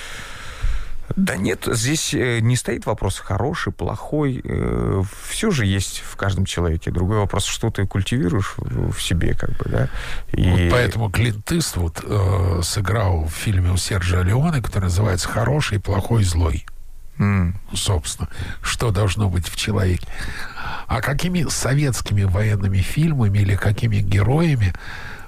Да 1.15 1.35
нет, 1.35 1.67
здесь 1.67 2.13
э, 2.13 2.39
не 2.39 2.55
стоит 2.55 2.85
вопрос 2.85 3.19
хороший, 3.19 3.73
плохой. 3.73 4.41
Э, 4.43 5.01
Все 5.27 5.51
же 5.51 5.65
есть 5.65 5.99
в 5.99 6.15
каждом 6.15 6.45
человеке. 6.45 6.91
Другой 6.91 7.17
вопрос, 7.17 7.45
что 7.45 7.69
ты 7.69 7.85
культивируешь 7.85 8.55
в 8.57 8.99
себе, 8.99 9.33
как 9.33 9.51
бы, 9.51 9.65
да. 9.65 9.89
И... 10.31 10.49
Вот 10.49 10.71
поэтому 10.71 11.09
Клинт 11.09 11.51
Иствуд 11.51 11.99
э, 12.03 12.61
сыграл 12.63 13.25
в 13.25 13.31
фильме 13.31 13.71
у 13.71 13.77
Сержа 13.77 14.21
Леоне, 14.21 14.61
который 14.61 14.85
называется 14.85 15.27
«Хороший, 15.27 15.79
плохой, 15.79 16.23
злой». 16.23 16.65
Mm. 17.17 17.53
Собственно, 17.73 18.29
что 18.61 18.91
должно 18.91 19.29
быть 19.29 19.47
в 19.47 19.55
человеке. 19.55 20.07
А 20.87 21.01
какими 21.01 21.47
советскими 21.49 22.23
военными 22.23 22.79
фильмами 22.79 23.39
или 23.39 23.55
какими 23.55 23.97
героями 23.97 24.73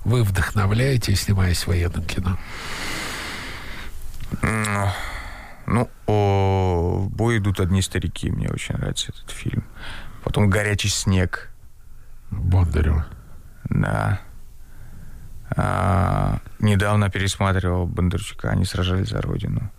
вы 0.03 0.23
вдохновляете, 0.23 1.15
снимаясь 1.15 1.63
в 1.63 1.67
военном 1.67 2.03
кино? 2.03 2.37
Mm. 4.41 4.89
Ну, 5.65 5.89
о, 6.07 6.99
в 6.99 7.09
бой 7.09 7.37
идут 7.37 7.59
одни 7.59 7.81
старики. 7.81 8.29
Мне 8.31 8.49
очень 8.49 8.75
нравится 8.75 9.11
этот 9.11 9.31
фильм. 9.31 9.63
Потом 10.23 10.49
«Горячий 10.49 10.89
снег». 10.89 11.51
Бондарева. 12.31 13.05
Да. 13.65 14.19
А, 15.55 16.39
недавно 16.59 17.09
пересматривал 17.09 17.85
Бондарчука. 17.85 18.49
Они 18.49 18.65
сражались 18.65 19.09
за 19.09 19.21
родину. 19.21 19.71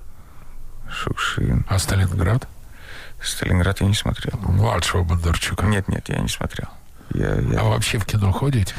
Шукшин. 0.88 1.66
А 1.68 1.78
Сталинград? 1.78 2.48
Сталинград 3.20 3.80
я 3.80 3.86
не 3.88 3.94
смотрел. 3.94 4.38
Младшего 4.38 5.02
Бондарчука? 5.02 5.66
Нет, 5.66 5.88
нет, 5.88 6.08
я 6.08 6.18
не 6.18 6.28
смотрел. 6.28 6.68
Я, 7.12 7.34
я... 7.34 7.60
А 7.60 7.64
вообще 7.64 7.98
в 7.98 8.04
кино 8.04 8.30
ходите? 8.32 8.74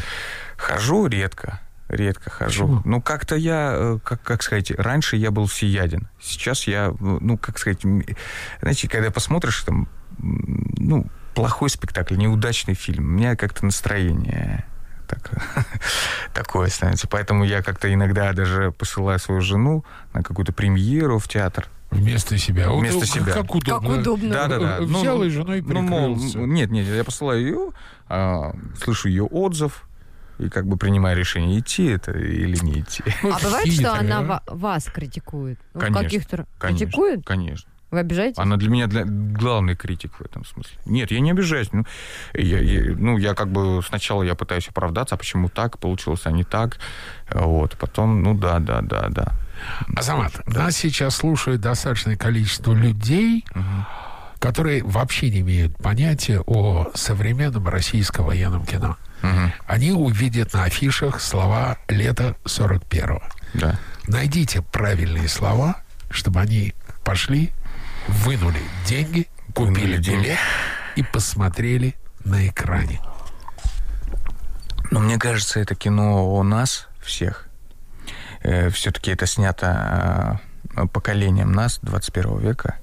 Хожу 0.58 1.08
редко 1.08 1.60
редко 1.96 2.30
хожу. 2.30 2.68
Почему? 2.68 2.82
Ну, 2.86 3.02
как-то 3.02 3.36
я, 3.36 3.74
э, 3.76 4.00
как, 4.04 4.22
как 4.22 4.44
сказать, 4.44 4.72
раньше 4.72 5.16
я 5.16 5.32
был 5.32 5.48
всеяден. 5.48 6.08
Сейчас 6.22 6.68
я, 6.68 6.94
ну, 7.00 7.38
как 7.38 7.58
сказать, 7.58 7.82
знаете, 8.62 8.88
когда 8.88 9.12
посмотришь 9.12 9.64
там, 9.64 9.88
ну, 10.18 11.06
плохой 11.34 11.70
спектакль, 11.70 12.16
неудачный 12.16 12.74
фильм, 12.74 13.06
у 13.06 13.10
меня 13.10 13.36
как-то 13.36 13.66
настроение 13.66 14.66
так, 15.08 15.30
такое 16.34 16.70
становится. 16.70 17.08
Поэтому 17.08 17.44
я 17.44 17.62
как-то 17.62 17.94
иногда 17.94 18.34
даже 18.34 18.72
посылаю 18.72 19.20
свою 19.20 19.42
жену 19.42 19.86
на 20.14 20.24
какую-то 20.24 20.54
премьеру 20.54 21.20
в 21.20 21.28
театр. 21.28 21.70
Вместо 21.92 22.38
себя. 22.38 22.72
Вместо 22.72 23.00
вот, 23.00 23.08
себя. 23.08 23.34
Как 23.34 23.54
удобно. 23.54 23.90
Как 23.90 24.00
удобно. 24.00 24.34
Да, 24.34 24.48
да, 24.48 24.60
да. 24.60 24.82
Взял 24.82 25.18
ну, 25.18 25.24
и 25.24 25.30
женой 25.30 25.64
прикрылся. 25.64 26.38
Ну, 26.38 26.46
нет, 26.46 26.72
нет, 26.72 26.88
я 26.88 27.04
посылаю 27.04 27.42
ее, 27.42 27.72
а, 28.08 28.54
слышу 28.82 29.08
ее 29.08 29.24
отзыв, 29.24 29.84
и 30.38 30.50
как 30.50 30.68
бы 30.68 30.78
принимая 30.78 31.16
решение, 31.16 31.60
идти 31.60 31.86
это 31.86 32.12
или 32.12 32.58
не 32.64 32.82
идти. 32.82 33.04
А 33.24 33.40
бывает, 33.44 33.72
что 33.72 33.94
она 33.94 34.42
вас 34.48 34.86
критикует? 34.86 35.60
Конечно. 35.74 36.04
Каких-то 36.04 36.46
критикует? 36.60 37.26
Конечно. 37.26 37.70
Вы 37.92 38.00
обижаетесь? 38.00 38.40
Она 38.40 38.58
для 38.58 38.70
меня 38.70 38.88
для... 38.88 39.06
главный 39.06 39.76
критик 39.76 40.20
в 40.20 40.22
этом 40.22 40.44
смысле. 40.44 40.78
Нет, 40.86 41.12
я 41.12 41.20
не 41.20 41.32
обижаюсь. 41.32 41.70
Ну 41.72 41.86
я, 42.34 42.60
я, 42.60 42.96
ну, 42.98 43.18
я 43.18 43.34
как 43.36 43.50
бы 43.50 43.82
сначала 43.88 44.24
я 44.24 44.36
пытаюсь 44.36 44.68
оправдаться, 44.68 45.16
а 45.16 45.18
почему 45.18 45.50
так 45.50 45.78
получилось, 45.80 46.22
а 46.26 46.32
не 46.32 46.44
так. 46.44 46.78
Вот. 47.32 47.78
Потом, 47.78 48.22
ну 48.22 48.34
да, 48.34 48.60
да, 48.60 48.82
да, 48.82 49.08
да. 49.10 49.34
Азамат, 49.96 50.42
да. 50.48 50.64
нас 50.64 50.76
сейчас 50.76 51.16
слушает 51.16 51.62
достаточное 51.62 52.18
количество 52.18 52.74
людей, 52.74 53.46
угу. 53.52 53.64
которые 54.40 54.84
вообще 54.84 55.30
не 55.30 55.40
имеют 55.40 55.78
понятия 55.78 56.42
о 56.42 56.92
современном 56.96 57.68
российском 57.68 58.26
военном 58.26 58.66
кино. 58.66 58.98
Угу. 59.26 59.54
Они 59.68 59.92
увидят 59.92 60.54
на 60.54 60.64
афишах 60.66 61.22
слова 61.22 61.78
«Лето 61.88 62.36
41-го». 62.46 63.22
Да. 63.54 63.80
Найдите 64.08 64.62
правильные 64.62 65.28
слова, 65.28 65.78
чтобы 66.10 66.40
они 66.42 66.74
пошли, 67.04 67.52
вынули 68.08 68.62
деньги, 68.86 69.28
купили 69.54 69.98
билет 69.98 70.38
и 70.96 71.04
посмотрели 71.04 71.96
на 72.24 72.48
экране. 72.48 73.00
Но 74.92 75.00
мне 75.00 75.18
кажется, 75.18 75.60
это 75.60 75.76
кино 75.76 76.26
о 76.26 76.44
нас 76.44 76.88
всех. 77.02 77.48
Э, 78.42 78.70
все-таки 78.70 79.12
это 79.12 79.26
снято 79.26 80.40
э, 80.76 80.86
поколением 80.88 81.52
нас 81.52 81.80
21 81.82 82.40
века, 82.40 82.78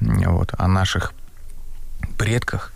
вот, 0.00 0.54
о 0.56 0.68
наших 0.68 1.12
предках, 2.16 2.72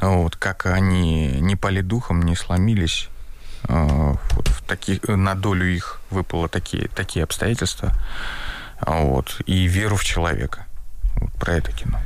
вот, 0.00 0.36
как 0.36 0.66
они 0.66 1.40
не 1.40 1.56
пали 1.56 1.80
духом, 1.80 2.22
не 2.22 2.36
сломились, 2.36 3.08
э, 3.68 4.14
вот, 4.32 4.48
в 4.48 4.62
таких, 4.62 5.02
на 5.08 5.34
долю 5.34 5.66
их 5.66 6.00
выпало 6.10 6.48
такие, 6.48 6.88
такие 6.88 7.24
обстоятельства, 7.24 7.92
вот, 8.80 9.40
и 9.46 9.66
веру 9.66 9.96
в 9.96 10.04
человека. 10.04 10.66
Вот 11.16 11.32
про 11.34 11.54
это 11.54 11.72
кино. 11.72 11.98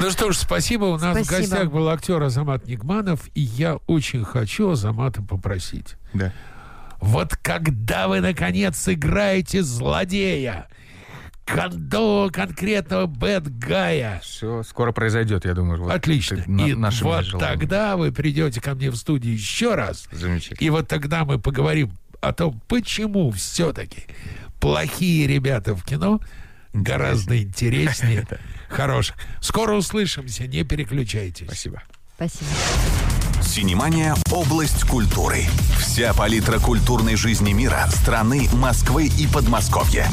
Ну 0.00 0.10
что 0.10 0.32
ж, 0.32 0.36
спасибо. 0.36 0.84
У 0.84 0.98
нас 0.98 1.16
спасибо. 1.16 1.36
в 1.36 1.38
гостях 1.40 1.70
был 1.70 1.88
актер 1.88 2.22
Азамат 2.22 2.66
Нигманов, 2.66 3.20
и 3.34 3.40
я 3.40 3.76
очень 3.86 4.24
хочу 4.24 4.70
Азамата 4.70 5.22
попросить. 5.22 5.96
Да. 6.12 6.32
Вот 7.00 7.36
когда 7.36 8.08
вы, 8.08 8.20
наконец, 8.20 8.76
сыграете 8.76 9.62
злодея, 9.62 10.68
кондо 11.48 12.30
конкретного 12.32 13.06
бэт-гая. 13.06 14.20
Все 14.22 14.62
скоро 14.62 14.92
произойдет, 14.92 15.44
я 15.44 15.54
думаю. 15.54 15.82
Вот 15.82 15.92
Отлично. 15.92 16.44
И 16.46 16.74
вот 17.02 17.38
тогда 17.38 17.96
вы 17.96 18.12
придете 18.12 18.60
ко 18.60 18.74
мне 18.74 18.90
в 18.90 18.96
студию 18.96 19.34
еще 19.34 19.74
раз. 19.74 20.08
Замечательно. 20.12 20.64
И 20.64 20.70
вот 20.70 20.88
тогда 20.88 21.24
мы 21.24 21.38
поговорим 21.38 21.92
о 22.20 22.32
том, 22.32 22.60
почему 22.68 23.30
все-таки 23.30 24.04
плохие 24.60 25.26
ребята 25.26 25.74
в 25.74 25.84
кино 25.84 26.20
гораздо 26.72 27.40
интереснее 27.40 28.26
хороших. 28.68 29.16
Скоро 29.40 29.74
услышимся, 29.74 30.46
не 30.46 30.64
переключайтесь. 30.64 31.46
Спасибо. 31.46 31.82
Спасибо. 32.16 32.50
Синемания– 33.42 34.14
область 34.32 34.84
культуры. 34.84 35.44
Вся 35.78 36.12
палитра 36.12 36.58
культурной 36.58 37.16
жизни 37.16 37.52
мира, 37.52 37.86
страны, 37.88 38.48
Москвы 38.52 39.06
и 39.06 39.26
Подмосковья. 39.26 40.08